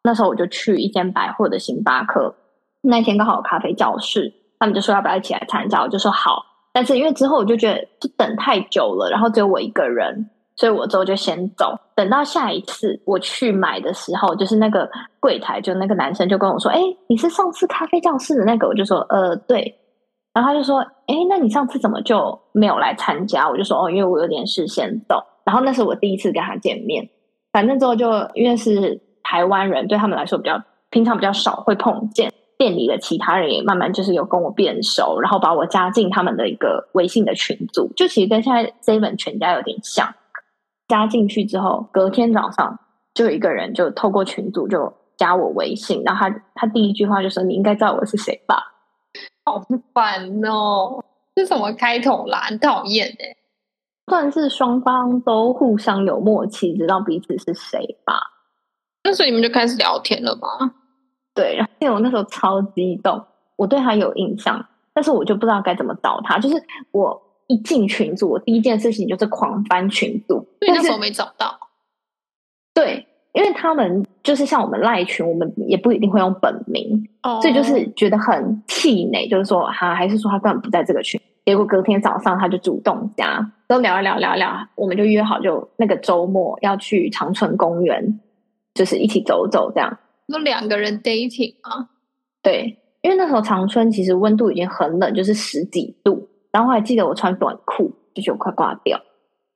[0.02, 2.34] 那时候我就去一间百货的星巴克，
[2.80, 6.44] 那天刚好有咖啡教室，他们就说要不要一起来参加，我就说好。
[6.72, 11.78] 但是因为之后我就觉得就等太久了，然后只有我一个人，所以我之后就先走。
[11.94, 14.90] 等到下一次我去买的时候，就是那个
[15.20, 19.72] 柜台，就那个男生就跟我说：“哎，你是上次咖啡教室的那个？”我就说：“呃，对。”
[20.34, 27.08] 然后他就说：“哎，那你上次怎么就没有来参加？”我就说：“哦，因为我有点事先走。”然后那是我第一次跟他见面，
[27.52, 32.32] 反正之后就因为是台湾人，对他们来说比较平常比较少会碰见。
[32.56, 40.14] 店里的其他人也慢慢就是有跟我变熟，然后把我加进他们的一个微信的群组，就其实跟现在 seven 全家有点像。
[40.86, 42.78] 加进去之后，隔天早上
[43.14, 48.62] 就有一个人就透过群组就加我微信，然后他他第一句话就说：“你应该知道我是谁吧？”
[49.44, 49.60] 好
[49.92, 51.04] 烦哦！
[51.34, 52.42] 这什么开头啦？
[52.42, 53.36] 很讨厌哎！
[54.10, 58.20] 算是双方都互相有默契，知道彼此是谁吧？
[59.04, 60.74] 那所以你们就开始聊天了吗？
[61.34, 63.24] 对，然后因为我那时候超激动，
[63.56, 66.38] 我对他有印象，但是我就不知道该怎么找他。
[66.38, 71.58] 就是我一进群组，我第一件事情就是狂翻群组，所以那时候没找到。
[73.32, 73.42] 对。
[73.42, 77.08] 因为他们就是像我们赖群，我们也不一定会用本名，
[77.40, 79.26] 所以就是觉得很气馁。
[79.28, 81.20] 就是说，他还是说他根本不在这个群。
[81.44, 88.20] 结果隔天早上他就主动加，都聊一聊，聊一聊，我们就约好，就那个周末要去长春公园，
[88.74, 89.98] 就是一起走走这样。
[90.26, 91.88] 那两个人 dating 啊？
[92.42, 96.28] 对，因为那时候长春其实温度已经很冷，就是十几度。
[96.52, 99.00] 然后我还记得我穿短裤，就觉得快挂掉。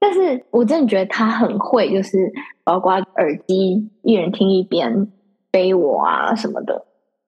[0.06, 2.32] 但是我真的觉得他很会，就是
[2.62, 5.10] 包括耳机一人听一边
[5.50, 6.86] 背我啊什么的。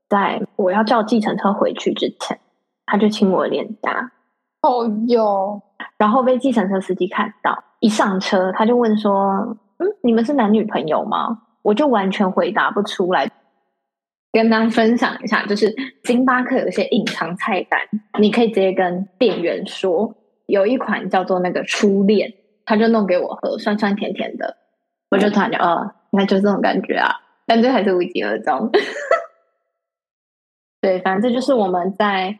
[0.08, 2.38] 在我要叫计程车回去之前，
[2.86, 4.12] 他就亲我脸颊。
[4.62, 5.60] 哦哟！
[5.98, 13.28] 然后被计程车司机看到，一上车他就问说：“嗯，你们是男女朋友吗？”我就完全回答不出来。
[14.30, 15.74] 跟大家分享一下，就是
[16.04, 17.80] 星巴克有一些隐藏菜单，
[18.20, 20.14] 你可以直接跟店员说，
[20.46, 22.32] 有一款叫做那个初恋。
[22.68, 24.58] 他就弄给我喝，酸酸甜甜的，
[25.10, 27.10] 我就突然就哦，那就这种感觉啊，
[27.46, 28.70] 但这还是无疾而终。
[30.82, 32.38] 对，反正这就是我们在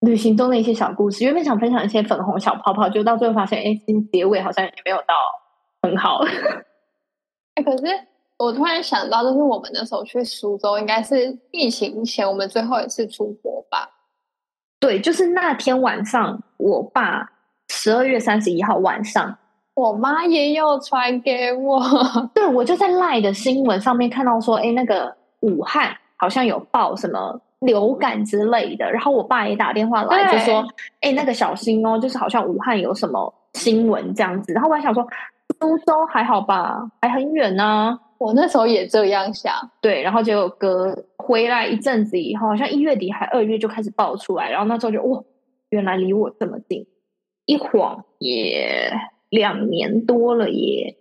[0.00, 1.22] 旅行中的一些小故事。
[1.22, 3.78] 原本想分享一些粉红小泡泡，就到最后发现，哎，
[4.10, 5.14] 结尾好像也没有到
[5.82, 6.24] 很好。
[7.54, 7.84] 哎，可是
[8.38, 13.90] 我突然想到，就是我们那时候去苏州，应该是疫情前我们最后一次出国吧？
[14.80, 17.30] 对，就是那天晚上，我爸
[17.68, 19.38] 十二月三十一号晚上。
[19.74, 21.80] 我妈也有传给我，
[22.34, 30.62] 对我就在赖的新闻上面看到说，哎，那个武汉好像有报什么流感之类的，然后我爸也打电话来就说，
[31.00, 35.06] 哎，那个小心哦，就是好像武汉有什么新闻这样子，然后我还想说，
[35.58, 45.22] 苏州还好吧，还很远呢，我那时候也这样想，对，然后结果隔回来一阵子以后，好像一月底还二月就开始爆出来，然后那时候就哇，
[45.70, 46.86] 原来离我这么近，
[47.46, 48.92] 一晃也。
[49.32, 50.94] 两年多了耶，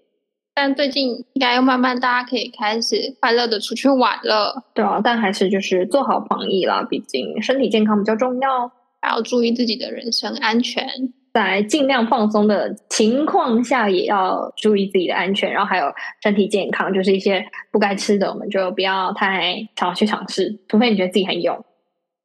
[0.55, 8.71] 但最近应该又慢慢大家可以开始快乐的出去玩了，对啊，但还是就是做好防疫啦，毕竟身体健康比较重要，
[9.01, 10.87] 还要注意自己的人身安全，
[11.33, 15.91] 在尽量放松的情况下，也要注意自己的安全，然后还有
[16.23, 21.61] 身体健康，就是一些不该吃的，我们就不要太常去尝试，除非你觉得自己很勇。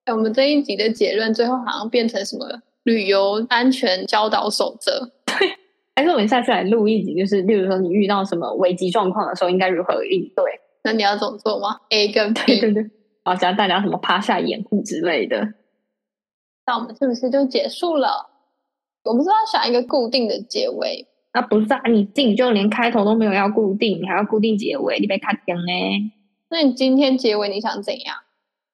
[0.05, 2.47] 哎，我们这一集的结论最后好像变成什么
[2.85, 5.11] 旅游安全教导守则。
[5.97, 10.44] 还是我们下次来录一集，就是例如说你遇到什么危机状况的时候，应该如何应对？
[10.84, 12.90] 那你要怎么做吗？A 跟 B，对对对，
[13.24, 15.55] 好，教大家什么趴下掩护之类的。
[16.66, 18.28] 那我们是不是就结束了？
[19.05, 21.07] 我们是要想一个固定的结尾。
[21.32, 26.12] 那不是啊，你自己就连开头都没有要固定，你还要固定结尾，你被卡掉呢？
[26.51, 28.16] 那你今天结尾你想怎样？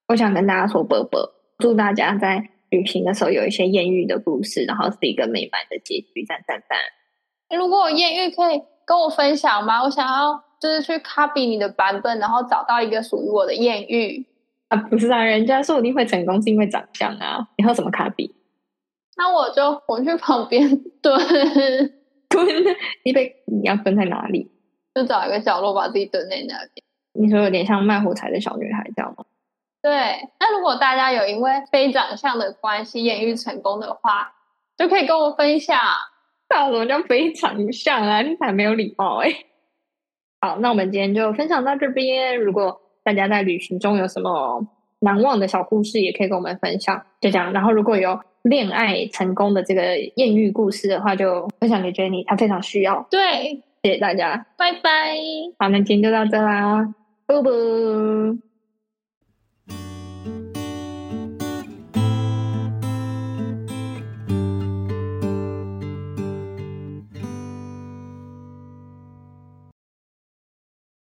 [0.08, 6.78] 我想跟大家说，啵啵，祝大家在旅行的时候有一些艳遇的故事，然后是一个美满的结局，赞赞赞！
[7.56, 9.82] 如果有艳遇，可以跟我分享吗？
[9.82, 14.26] 我想要就是去 copy 你的版本，然后找到一个属于我的艳遇
[14.68, 14.76] 啊！
[14.76, 17.46] 不是啊，人家说一定会成功，是因为长相啊！
[17.56, 18.30] 你喝什么咖啡？
[19.16, 20.66] 那我就我去旁边
[21.02, 21.18] 蹲
[22.28, 22.46] 蹲，
[23.04, 24.50] 你被你要蹲在哪里？
[24.94, 26.82] 就找一个角落把自己蹲在那边。
[27.14, 29.24] 你说有点像卖火柴的小女孩，这样吗？
[29.82, 29.90] 对。
[30.40, 34.32] 那如果大家有因为非长相的关系艳遇成功的话，
[34.78, 35.78] 就可以跟我分享。
[36.52, 38.20] 那什么叫非常像啊？
[38.20, 39.32] 你才没有礼貌哎。
[40.40, 42.38] 好，那我们今天就分享到这边。
[42.38, 44.66] 如果大家在旅行中有什么
[45.00, 47.02] 难忘的小故事，也可以跟我们分享。
[47.20, 47.52] 就这样。
[47.52, 53.06] 然后如果有恋爱成功的这个艳遇故事的话，就分享给 Jenny，她非常需要。
[53.10, 55.16] 对，谢谢大家，拜拜。
[55.58, 56.94] 好，那今天就到这啦。
[57.26, 57.50] 不不。